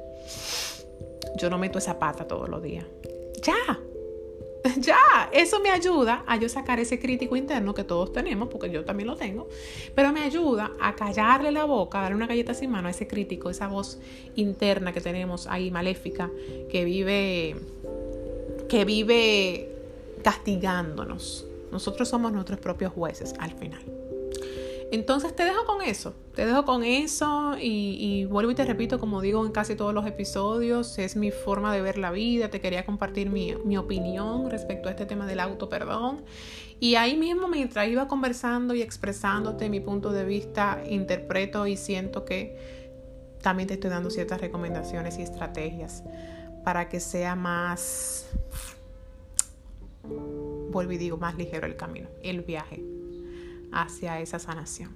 Yo 1.36 1.50
no 1.50 1.58
meto 1.58 1.78
esa 1.78 2.00
pata 2.00 2.28
todos 2.28 2.50
los 2.50 2.64
días. 2.64 2.86
Ya, 3.44 3.80
ya, 4.80 5.30
eso 5.32 5.60
me 5.60 5.70
ayuda 5.70 6.24
a 6.28 6.36
yo 6.38 6.50
sacar 6.50 6.80
ese 6.80 7.00
crítico 7.00 7.36
interno 7.36 7.74
que 7.74 7.84
todos 7.84 8.12
tenemos, 8.12 8.50
porque 8.50 8.70
yo 8.70 8.84
también 8.84 9.08
lo 9.08 9.16
tengo, 9.16 9.48
pero 9.96 10.12
me 10.12 10.22
ayuda 10.22 10.72
a 10.80 10.96
callarle 10.96 11.52
la 11.52 11.66
boca, 11.66 12.00
a 12.00 12.02
darle 12.04 12.18
una 12.18 12.28
galleta 12.28 12.54
sin 12.54 12.72
mano 12.72 12.88
a 12.88 12.92
ese 12.92 13.08
crítico, 13.08 13.50
esa 13.50 13.68
voz 13.68 14.00
interna 14.36 14.92
que 14.92 15.02
tenemos 15.02 15.48
ahí 15.48 15.72
maléfica, 15.72 16.30
que 16.70 16.84
vive, 16.84 17.56
que 18.68 18.86
vive 18.86 19.70
castigándonos. 20.24 21.46
Nosotros 21.72 22.10
somos 22.10 22.32
nuestros 22.34 22.60
propios 22.60 22.92
jueces 22.92 23.34
al 23.40 23.52
final. 23.52 23.99
Entonces 24.92 25.36
te 25.36 25.46
dejo 25.46 25.66
con 25.66 25.84
eso, 25.84 26.16
te 26.34 26.46
dejo 26.46 26.66
con 26.66 26.84
eso 26.84 27.56
y, 27.62 28.26
vuelvo 28.26 28.52
y 28.52 28.56
te 28.56 28.66
repito, 28.66 29.00
como 29.00 29.22
digo 29.22 29.46
en 29.46 29.52
casi 29.52 29.76
todos 29.76 29.94
los 29.94 30.08
episodios, 30.08 30.98
es 30.98 31.16
mi 31.16 31.30
forma 31.30 31.72
de 31.74 31.82
ver 31.82 32.00
la 32.00 32.12
vida, 32.12 32.50
te 32.50 32.60
quería 32.60 32.86
compartir 32.86 33.30
mi, 33.30 33.54
mi 33.66 33.78
opinión 33.78 34.50
respecto 34.50 34.90
a 34.90 34.92
este 34.92 35.06
tema 35.06 35.28
del 35.28 35.42
auto 35.42 35.70
perdón. 35.70 36.24
Y 36.80 36.96
ahí 36.96 37.16
mismo 37.16 37.48
mientras 37.48 37.88
iba 37.88 38.08
conversando 38.08 38.74
y 38.74 38.82
expresándote 38.82 39.70
mi 39.70 39.80
punto 39.80 40.12
de 40.12 40.26
vista, 40.26 40.82
interpreto 40.90 41.68
y 41.68 41.78
siento 41.78 42.26
que 42.26 42.58
también 43.44 43.68
te 43.68 43.76
estoy 43.76 43.92
dando 43.92 44.10
ciertas 44.10 44.42
recomendaciones 44.42 45.20
y 45.20 45.22
estrategias 45.22 46.04
para 46.64 46.90
que 46.90 47.00
sea 47.00 47.36
más, 47.36 48.28
vuelvo 50.72 50.94
y 50.94 50.98
digo, 50.98 51.18
más 51.18 51.36
ligero 51.36 51.68
el 51.68 51.76
camino, 51.76 52.10
el 52.24 52.42
viaje 52.42 52.84
hacia 53.72 54.20
esa 54.20 54.40
sanación. 54.40 54.92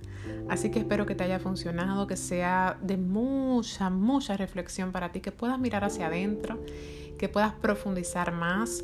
Así 0.50 0.72
que 0.72 0.80
espero 0.80 1.06
que 1.06 1.16
te 1.16 1.24
haya 1.24 1.40
funcionado, 1.40 2.08
que 2.08 2.18
sea 2.18 2.78
de 2.82 2.98
mucha, 2.98 3.90
mucha 3.90 4.38
reflexión 4.38 4.92
para 4.92 5.12
ti, 5.12 5.20
que 5.20 5.32
puedas 5.32 5.60
mirar 5.60 5.84
hacia 5.84 6.08
adentro, 6.08 6.60
que 7.18 7.30
puedas 7.30 7.54
profundizar 7.54 8.32
más 8.32 8.84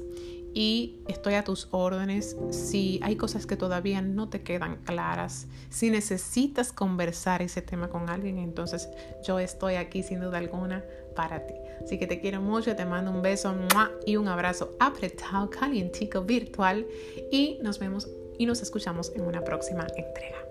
y 0.54 1.00
estoy 1.08 1.36
a 1.36 1.44
tus 1.44 1.68
órdenes 1.72 2.36
si 2.50 3.00
hay 3.04 3.16
cosas 3.16 3.46
que 3.46 3.56
todavía 3.56 4.02
no 4.02 4.30
te 4.30 4.42
quedan 4.42 4.78
claras, 4.78 5.48
si 5.70 5.90
necesitas 5.90 6.74
conversar 6.74 7.42
ese 7.42 7.62
tema 7.62 7.90
con 7.90 8.10
alguien, 8.10 8.40
entonces 8.40 8.90
yo 9.26 9.40
estoy 9.40 9.76
aquí 9.76 10.02
sin 10.04 10.22
duda 10.22 10.40
alguna 10.40 10.84
para 11.16 11.46
ti. 11.46 11.54
Así 11.84 12.00
que 12.00 12.08
te 12.08 12.20
quiero 12.20 12.42
mucho, 12.42 12.76
te 12.76 12.86
mando 12.86 13.12
un 13.12 13.22
beso 13.22 13.54
y 14.06 14.16
un 14.16 14.28
abrazo 14.28 14.76
apretado, 14.80 15.50
calientico, 15.50 16.24
virtual 16.24 16.88
y 17.32 17.60
nos 17.62 17.80
vemos 17.80 18.08
y 18.40 18.48
nos 18.48 18.64
escuchamos 18.64 19.12
en 19.16 19.22
una 19.22 19.44
próxima 19.44 19.86
entrega. 19.96 20.49